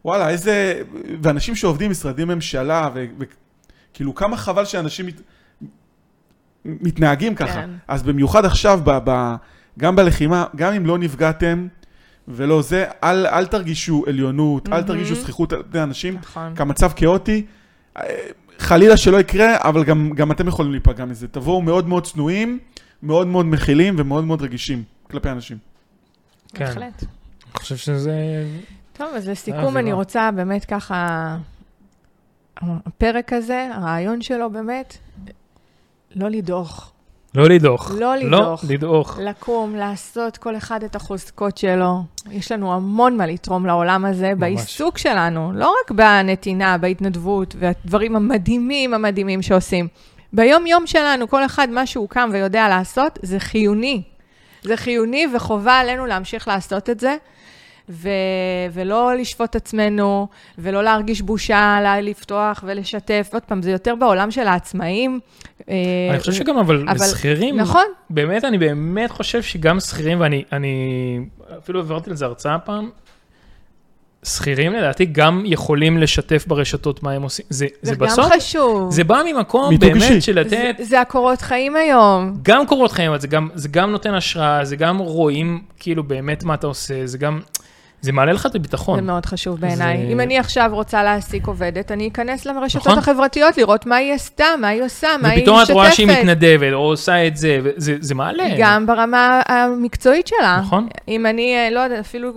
וואלה, 0.05 0.29
איזה... 0.29 0.83
ואנשים 1.23 1.55
שעובדים 1.55 1.89
במשרדי 1.89 2.25
ממשלה, 2.25 2.89
וכאילו, 3.19 4.15
כמה 4.15 4.37
חבל 4.37 4.65
שאנשים 4.65 5.07
מת... 5.07 5.21
מתנהגים 6.65 7.35
ככה. 7.35 7.53
כן. 7.53 7.71
אז 7.89 8.03
במיוחד 8.03 8.45
עכשיו, 8.45 8.81
ב... 8.85 8.91
ב... 9.05 9.35
גם 9.79 9.97
בלחימה, 9.97 10.45
גם 10.57 10.73
אם 10.73 10.87
לא 10.87 10.99
נפגעתם 10.99 11.69
ולא 12.29 12.63
זה, 12.63 12.85
אל, 13.05 13.27
אל 13.27 13.47
תרגישו 13.47 14.05
עליונות, 14.07 14.69
אל 14.69 14.73
מהמם. 14.73 14.87
תרגישו 14.87 15.15
זכיחות 15.15 15.53
על 15.53 15.63
פני 15.71 15.83
אנשים, 15.83 16.15
נכון. 16.15 16.57
כמצב 16.57 16.93
כאוטי. 16.97 17.47
אה, 17.97 18.03
חלילה 18.59 18.97
שלא 18.97 19.21
יקרה, 19.21 19.57
אבל 19.59 19.85
גם, 19.85 20.11
גם 20.15 20.33
אתם 20.33 20.49
יכולים 20.49 20.73
להיפגע 20.73 21.05
מזה. 21.05 21.29
תבואו 21.29 21.63
מאוד 21.63 21.89
מאוד 21.89 22.07
צנועים, 22.07 22.59
מאוד 23.03 23.27
מאוד 23.27 23.47
מכילים 23.47 23.95
ומאוד 23.99 24.25
מאוד 24.25 24.43
רגישים 24.43 24.83
כלפי 25.11 25.31
אנשים. 25.31 25.59
כן. 26.55 26.65
בהחלט. 26.65 27.05
אני 27.55 27.61
חושב 27.61 27.77
שזה... 27.77 28.45
טוב, 28.93 29.09
אז 29.15 29.29
אה, 29.29 29.33
לסיכום 29.33 29.77
אני 29.77 29.91
לא. 29.91 29.97
רוצה 29.97 30.31
באמת 30.31 30.65
ככה, 30.65 31.37
הפרק 32.57 33.33
הזה, 33.33 33.69
הרעיון 33.75 34.23
שלו 34.23 34.51
באמת, 34.51 34.97
לא 36.15 36.29
לדוח, 36.29 36.93
לא 37.35 37.49
לדוח. 37.49 37.91
לא 37.99 38.17
לדוח. 38.17 38.65
לא 38.65 38.75
לדוח. 38.75 39.19
לקום, 39.19 39.75
לעשות 39.77 40.37
כל 40.37 40.57
אחד 40.57 40.85
את 40.85 40.97
החוזקות 40.97 41.59
שלו. 41.59 42.03
יש 42.31 42.53
לנו 42.53 42.75
המון 42.75 43.17
מה 43.17 43.27
לתרום 43.27 43.67
לעולם 43.67 44.05
הזה, 44.05 44.33
בעיסוק 44.39 44.99
שלנו, 44.99 45.53
לא 45.55 45.75
רק 45.85 45.91
בנתינה, 45.91 46.79
בהתנדבות 46.79 47.55
והדברים 47.59 48.17
המדהימים 48.17 48.95
המדהימים 48.95 49.43
שעושים. 49.43 49.89
ביום-יום 50.33 50.87
שלנו, 50.87 51.29
כל 51.29 51.45
אחד 51.45 51.69
מה 51.71 51.87
שהוא 51.87 52.09
קם 52.09 52.31
ויודע 52.33 52.69
לעשות, 52.69 53.19
זה 53.23 53.41
חיוני. 53.41 54.03
זה 54.63 54.77
חיוני 54.77 55.27
וחובה 55.35 55.79
עלינו 55.79 56.07
להמשיך 56.07 56.49
לעשות 56.49 56.91
את 56.91 57.01
זה. 57.01 57.17
ו- 57.89 58.09
ולא 58.73 59.15
לשפוט 59.15 59.57
עצמנו, 59.57 60.27
ולא 60.59 60.83
להרגיש 60.83 61.23
בושה 61.23 61.79
לה- 61.83 62.01
לפתוח 62.01 62.65
ולשתף. 62.67 63.31
עוד 63.33 63.43
פעם, 63.43 63.63
זה 63.63 63.71
יותר 63.71 63.95
בעולם 63.95 64.31
של 64.31 64.47
העצמאים. 64.49 65.21
אה, 65.69 65.75
אני 66.11 66.19
חושב 66.21 66.33
שגם 66.33 66.59
אבל 66.59 66.85
אבל- 66.89 67.07
שכירים, 67.07 67.57
נכון, 67.57 67.85
באמת, 68.11 68.45
אני 68.45 68.59
באמת 68.59 69.11
חושב 69.11 69.43
שגם 69.43 69.81
שכירים, 69.81 70.21
ואני 70.21 70.45
אני 70.53 70.77
אפילו 71.59 71.79
העברתי 71.81 72.11
לזה 72.11 72.25
הרצאה 72.25 72.59
פעם, 72.59 72.91
שכירים 74.25 74.73
לדעתי 74.73 75.05
גם 75.05 75.43
יכולים 75.47 75.99
לשתף 75.99 76.45
ברשתות 76.47 77.03
מה 77.03 77.13
הם 77.13 77.23
עושים. 77.23 77.45
זה, 77.49 77.67
זה, 77.83 77.91
זה 77.93 77.95
גם 77.95 78.07
בסוף, 78.07 78.33
חשוב. 78.37 78.91
זה 78.93 79.05
בא 79.05 79.23
ממקום 79.33 79.79
באמת 79.79 79.95
אישי. 80.03 80.21
של 80.21 80.41
לתת, 80.41 80.51
זה, 80.51 80.85
זה 80.85 81.01
הקורות 81.01 81.41
חיים 81.41 81.77
היום. 81.77 82.37
גם 82.43 82.67
קורות 82.67 82.93
חיים, 82.93 83.11
אבל 83.11 83.21
זה 83.21 83.27
גם, 83.29 83.49
זה 83.55 83.69
גם 83.69 83.91
נותן 83.91 84.15
השראה, 84.15 84.65
זה 84.65 84.77
גם 84.77 84.99
רואים 84.99 85.63
כאילו 85.79 86.03
באמת 86.05 86.45
מה 86.45 86.55
אתה 86.55 86.67
עושה, 86.67 87.07
זה 87.07 87.19
גם, 87.19 87.41
זה 88.03 88.13
מעלה 88.13 88.33
לך 88.33 88.47
את 88.47 88.55
הביטחון. 88.55 88.97
זה 88.99 89.07
מאוד 89.07 89.27
חשוב 89.27 89.61
בעיניי. 89.61 89.97
זה- 90.07 90.13
אם 90.13 90.21
אני 90.21 90.39
עכשיו 90.39 90.71
רוצה 90.73 91.03
להעסיק 91.03 91.47
עובדת, 91.47 91.93
אני 91.93 92.09
אכנס 92.09 92.47
לרשתות 92.47 92.87
נכון. 92.87 92.99
החברתיות, 92.99 93.57
לראות 93.59 93.87
מה 93.87 93.97
היא 93.97 94.13
עשתה, 94.13 94.45
מה 94.61 94.69
היא 94.69 94.83
עושה, 94.83 95.09
מה 95.23 95.29
היא 95.29 95.37
משתפת. 95.37 95.41
ופתאום 95.43 95.63
את 95.63 95.71
רואה 95.71 95.93
שהיא 95.93 96.07
מתנדבת, 96.07 96.73
או 96.73 96.79
עושה 96.79 97.27
את 97.27 97.37
זה, 97.37 97.59
וזה 97.63 97.97
זה 98.01 98.15
מעלה. 98.15 98.45
גם 98.59 98.87
ברמה 98.87 99.43
המקצועית 99.49 100.27
שלה. 100.27 100.59
נכון. 100.63 100.89
אם 101.09 101.27
אני, 101.27 101.55
אה, 101.57 101.71
לא 101.71 101.81
יודעת, 101.81 101.99
אפילו, 101.99 102.29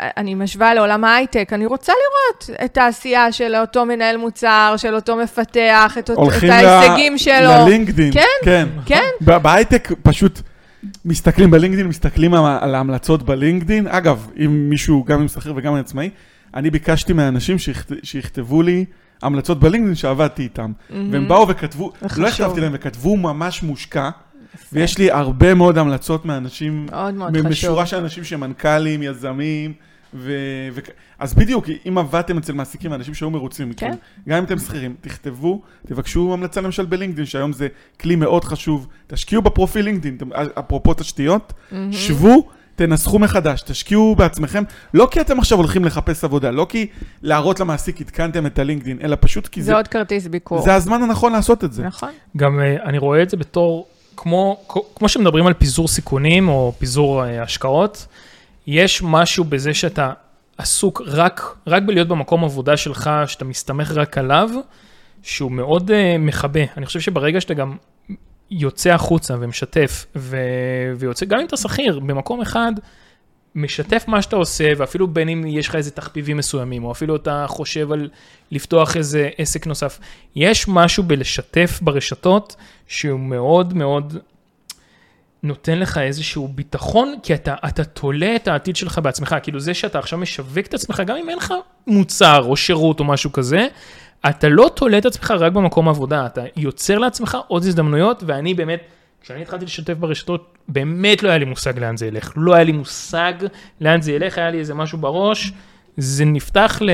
אה, 0.00 0.08
אני 0.16 0.34
משווה 0.34 0.74
לעולם 0.74 1.04
ההייטק, 1.04 1.48
אני 1.52 1.66
רוצה 1.66 1.92
לראות 1.92 2.60
את 2.64 2.78
העשייה 2.78 3.32
של 3.32 3.56
אותו 3.56 3.84
מנהל 3.84 4.16
מוצר, 4.16 4.74
של 4.76 4.94
אותו 4.94 5.16
מפתח, 5.16 5.96
את, 5.98 6.10
את 6.10 6.16
הולכים 6.16 6.50
ההישגים 6.50 7.14
ל- 7.14 7.18
שלו. 7.18 7.50
ללינקדין. 7.66 8.12
כן, 8.12 8.20
כן. 8.44 8.66
כן, 8.86 9.02
ב- 9.20 9.36
בהייטק 9.36 9.88
פשוט 10.02 10.40
מסתכלים 11.04 11.50
בלינקדין, 11.50 11.86
מסתכלים 11.86 12.34
על 12.34 12.74
ההמלצות 12.74 13.22
בלינקדין. 13.22 13.86
אגב, 13.86 14.26
אם 14.44 14.70
מישהו, 14.70 15.04
גם 15.04 15.20
אם 15.20 15.28
שכיר 15.28 15.52
וגם 15.56 15.72
אם 15.72 15.78
עצמאי, 15.80 16.10
אני 16.54 16.70
ביקשתי 16.70 17.12
מהאנשים 17.12 17.58
שיכת- 17.58 17.92
שיכתבו 18.02 18.62
לי 18.62 18.84
המלצות 19.22 19.60
בלינקדין 19.60 19.94
שעבדתי 19.94 20.42
איתם. 20.42 20.72
והם 20.90 21.28
באו 21.28 21.48
וכתבו, 21.48 21.92
לא. 22.16 22.28
הכתבתי 22.28 22.60
להם, 22.60 22.72
וכתבו 22.74 23.16
ממש 23.16 23.62
מושקע. 23.62 24.10
ויש 24.72 24.98
לי 24.98 25.10
הרבה 25.10 25.54
מאוד 25.54 25.78
המלצות 25.78 26.24
מאנשים, 26.24 26.86
מאוד 26.90 27.14
מאוד 27.14 27.32
חשוב. 27.36 27.46
משורה 27.50 27.86
של 27.86 27.96
אנשים 27.96 28.24
שמנכ"לים, 28.24 29.02
יזמים, 29.02 29.72
ו... 30.16 30.32
ו... 30.72 30.80
אז 31.18 31.34
בדיוק, 31.34 31.66
אם 31.88 31.98
עבדתם 31.98 32.38
אצל 32.38 32.52
מעסיקים, 32.52 32.92
אנשים 32.92 33.14
שהיו 33.14 33.30
מרוצים 33.30 33.72
כן. 33.72 33.90
גם 34.28 34.38
אם 34.38 34.44
אתם 34.44 34.58
שכירים, 34.58 34.94
תכתבו, 35.00 35.62
תבקשו 35.86 36.32
המלצה 36.32 36.60
למשל 36.60 36.84
בלינקדאין, 36.84 37.26
שהיום 37.26 37.52
זה 37.52 37.68
כלי 38.00 38.16
מאוד 38.16 38.44
חשוב, 38.44 38.86
תשקיעו 39.06 39.42
בפרופיל 39.42 39.84
לינקדאין, 39.84 40.16
אתם- 40.16 40.30
אפרופו 40.58 40.94
תשתיות, 40.94 41.52
שבו, 41.92 42.48
תנסחו 42.76 43.18
מחדש, 43.18 43.62
תשקיעו 43.62 44.14
בעצמכם, 44.14 44.62
לא 44.94 45.08
כי 45.10 45.20
אתם 45.20 45.38
עכשיו 45.38 45.58
הולכים 45.58 45.84
לחפש 45.84 46.24
עבודה, 46.24 46.50
לא 46.50 46.66
כי 46.68 46.86
להראות 47.22 47.60
למעסיק 47.60 48.00
עדכנתם 48.00 48.46
את 48.46 48.58
הלינקדאין, 48.58 48.98
אלא 49.02 49.16
פשוט 49.20 49.46
כי 49.46 49.62
זה 49.62 49.66
זה, 49.66 49.76
עוד 49.76 49.88
כרטיס 49.88 50.26
ביקור. 50.26 50.62
זה 50.62 50.74
הזמן 50.74 51.02
הנכון 51.02 51.32
לעשות 51.32 51.64
את 51.64 51.72
זה. 51.72 51.82
נכון. 51.82 52.10
גם 52.36 52.60
אה, 52.60 52.76
אני 52.84 52.98
רואה 52.98 53.22
את 53.22 53.30
זה 53.30 53.36
בתור, 53.36 53.86
כמו, 54.16 54.60
כמו 54.94 55.08
שמדברים 55.08 55.46
על 55.46 55.52
פיזור 55.52 55.88
סיכונים 55.88 56.48
או 56.48 56.72
פיזור 56.78 57.24
אה, 57.24 57.42
השקעות, 57.42 58.06
יש 58.66 59.02
משהו 59.02 59.44
בזה 59.44 59.74
שאתה 59.74 60.12
עסוק 60.58 61.02
רק, 61.06 61.56
רק 61.66 61.82
בלהיות 61.82 62.08
במקום 62.08 62.44
עבודה 62.44 62.76
שלך, 62.76 63.10
שאתה 63.26 63.44
מסתמך 63.44 63.92
רק 63.94 64.18
עליו, 64.18 64.50
שהוא 65.22 65.52
מאוד 65.52 65.90
uh, 65.90 65.94
מכבה. 66.18 66.60
אני 66.76 66.86
חושב 66.86 67.00
שברגע 67.00 67.40
שאתה 67.40 67.54
גם 67.54 67.76
יוצא 68.50 68.90
החוצה 68.90 69.34
ומשתף, 69.40 70.06
ו... 70.16 70.36
ויוצא, 70.96 71.26
גם 71.26 71.38
אם 71.38 71.46
אתה 71.46 71.56
שכיר, 71.56 72.00
במקום 72.00 72.40
אחד, 72.40 72.72
משתף 73.54 74.04
מה 74.08 74.22
שאתה 74.22 74.36
עושה, 74.36 74.72
ואפילו 74.76 75.08
בין 75.08 75.28
אם 75.28 75.44
יש 75.46 75.68
לך 75.68 75.76
איזה 75.76 75.90
תחביבים 75.90 76.36
מסוימים, 76.36 76.84
או 76.84 76.92
אפילו 76.92 77.16
אתה 77.16 77.44
חושב 77.48 77.92
על 77.92 78.08
לפתוח 78.50 78.96
איזה 78.96 79.30
עסק 79.38 79.66
נוסף. 79.66 79.98
יש 80.36 80.68
משהו 80.68 81.02
בלשתף 81.02 81.78
ברשתות 81.82 82.56
שהוא 82.86 83.20
מאוד 83.20 83.74
מאוד 83.74 84.18
נותן 85.46 85.78
לך 85.78 85.98
איזשהו 85.98 86.48
ביטחון, 86.48 87.14
כי 87.22 87.34
אתה, 87.34 87.54
אתה 87.68 87.84
תולה 87.84 88.36
את 88.36 88.48
העתיד 88.48 88.76
שלך 88.76 88.98
בעצמך. 88.98 89.36
כאילו 89.42 89.60
זה 89.60 89.74
שאתה 89.74 89.98
עכשיו 89.98 90.18
משווק 90.18 90.66
את 90.66 90.74
עצמך, 90.74 91.02
גם 91.06 91.16
אם 91.16 91.28
אין 91.28 91.38
לך 91.38 91.54
מוצר 91.86 92.42
או 92.44 92.56
שירות 92.56 93.00
או 93.00 93.04
משהו 93.04 93.32
כזה, 93.32 93.66
אתה 94.28 94.48
לא 94.48 94.70
תולה 94.74 94.98
את 94.98 95.06
עצמך 95.06 95.30
רק 95.30 95.52
במקום 95.52 95.88
העבודה, 95.88 96.26
אתה 96.26 96.42
יוצר 96.56 96.98
לעצמך 96.98 97.36
עוד 97.48 97.64
הזדמנויות, 97.64 98.22
ואני 98.26 98.54
באמת, 98.54 98.80
כשאני 99.22 99.42
התחלתי 99.42 99.64
לשתף 99.64 99.94
ברשתות, 99.94 100.58
באמת 100.68 101.22
לא 101.22 101.28
היה 101.28 101.38
לי 101.38 101.44
מושג 101.44 101.78
לאן 101.78 101.96
זה 101.96 102.06
ילך. 102.06 102.32
לא 102.36 102.54
היה 102.54 102.64
לי 102.64 102.72
מושג 102.72 103.32
לאן 103.80 104.00
זה 104.00 104.12
ילך, 104.12 104.38
היה 104.38 104.50
לי 104.50 104.58
איזה 104.58 104.74
משהו 104.74 104.98
בראש. 104.98 105.52
זה 105.96 106.24
נפתח 106.24 106.78
ל... 106.80 106.90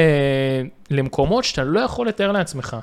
למקומות 0.90 1.44
שאתה 1.44 1.64
לא 1.64 1.80
יכול 1.80 2.08
לתאר 2.08 2.32
לעצמך. 2.32 2.76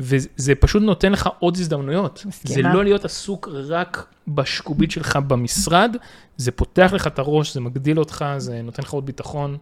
וזה 0.00 0.54
פשוט 0.54 0.82
נותן 0.82 1.12
לך 1.12 1.28
עוד 1.38 1.56
הזדמנויות. 1.56 2.22
מסכימה. 2.26 2.54
זה 2.54 2.62
לא 2.62 2.84
להיות 2.84 3.04
עסוק 3.04 3.48
רק 3.68 4.06
בשקובית 4.28 4.90
שלך 4.90 5.18
במשרד, 5.26 5.96
זה 6.36 6.50
פותח 6.50 6.92
לך 6.92 7.06
את 7.06 7.18
הראש, 7.18 7.54
זה 7.54 7.60
מגדיל 7.60 7.98
אותך, 7.98 8.24
זה 8.38 8.62
נותן 8.62 8.82
לך 8.82 8.90
עוד 8.90 9.06
ביטחון. 9.06 9.56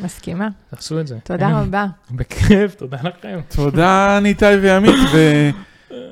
מסכימה. 0.00 0.48
תעשו 0.70 1.00
את 1.00 1.06
זה. 1.06 1.18
תודה 1.24 1.48
רבה. 1.60 1.86
בכיף, 2.10 2.74
תודה 2.74 2.96
לכם. 3.02 3.40
תודה 3.56 4.18
ניתאי 4.22 4.56
ועמית, 4.62 4.94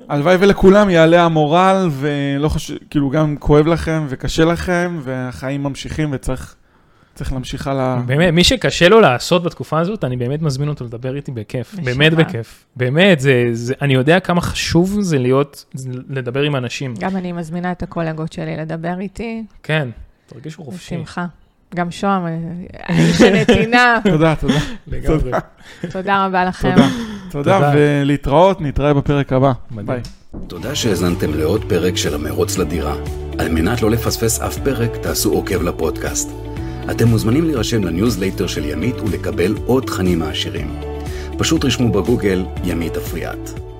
והלוואי 0.08 0.36
ולכולם 0.40 0.90
יעלה 0.90 1.24
המורל, 1.24 1.88
ולא 1.92 2.48
חשוב, 2.48 2.78
כאילו 2.90 3.10
גם 3.10 3.36
כואב 3.38 3.66
לכם 3.66 4.06
וקשה 4.08 4.44
לכם, 4.44 4.98
והחיים 5.02 5.62
ממשיכים 5.62 6.08
וצריך 6.12 6.56
צריך 7.14 7.32
להמשיך 7.32 7.66
הלאה. 7.66 7.96
באמת, 8.06 8.32
מי 8.34 8.44
שקשה 8.44 8.88
לו 8.88 9.00
לעשות 9.00 9.42
בתקופה 9.42 9.78
הזאת, 9.78 10.04
אני 10.04 10.16
באמת 10.16 10.42
מזמין 10.42 10.68
אותו 10.68 10.84
לדבר 10.84 11.16
איתי 11.16 11.32
בכיף. 11.32 11.72
בשמחה. 11.72 11.84
באמת 11.84 12.12
בכיף. 12.12 12.64
באמת, 12.76 13.20
זה, 13.20 13.48
זה, 13.52 13.74
אני 13.82 13.94
יודע 13.94 14.20
כמה 14.20 14.40
חשוב 14.40 15.00
זה 15.00 15.18
להיות, 15.18 15.64
זה 15.74 15.90
לדבר 16.08 16.42
עם 16.42 16.56
אנשים. 16.56 16.94
גם 16.98 17.16
אני 17.16 17.32
מזמינה 17.32 17.72
את 17.72 17.82
הקולגות 17.82 18.32
שלי 18.32 18.56
לדבר 18.56 19.00
איתי, 19.00 19.44
כן, 19.62 19.88
תרגישו 20.26 20.64
חופשי. 20.64 20.96
בשמחה. 20.96 21.26
גם 21.74 21.90
שוהם, 21.90 22.26
איש 22.82 23.20
הנתינה, 23.20 24.00
תודה, 24.10 24.34
תודה. 24.36 24.58
לגמרי. 24.86 25.30
תודה 25.90 26.26
רבה 26.26 26.44
לכם. 26.44 26.70
תודה. 26.74 26.88
תודה, 27.30 27.54
תודה. 27.54 27.72
ולהתראות, 27.76 28.60
נתראה 28.60 28.94
בפרק 28.94 29.32
הבא. 29.32 29.52
ביי. 29.70 30.00
תודה 30.46 30.74
שהאזנתם 30.74 31.34
לעוד 31.34 31.64
פרק 31.68 31.96
של 31.96 32.14
המרוץ 32.14 32.58
לדירה. 32.58 32.94
על 33.38 33.48
מנת 33.48 33.82
לא 33.82 33.90
לפספס 33.90 34.40
אף 34.40 34.58
פרק, 34.58 34.96
תעשו 34.96 35.32
עוקב 35.32 35.62
לפודקאסט. 35.62 36.51
אתם 36.90 37.08
מוזמנים 37.08 37.44
להירשם 37.44 37.84
לניוזלייטר 37.84 38.46
של 38.46 38.64
ימית 38.64 39.00
ולקבל 39.00 39.54
עוד 39.66 39.84
תכנים 39.84 40.18
מעשירים. 40.18 40.74
פשוט 41.38 41.64
רשמו 41.64 41.92
בגוגל 41.92 42.44
ימית 42.64 42.96
אפריאט. 42.96 43.71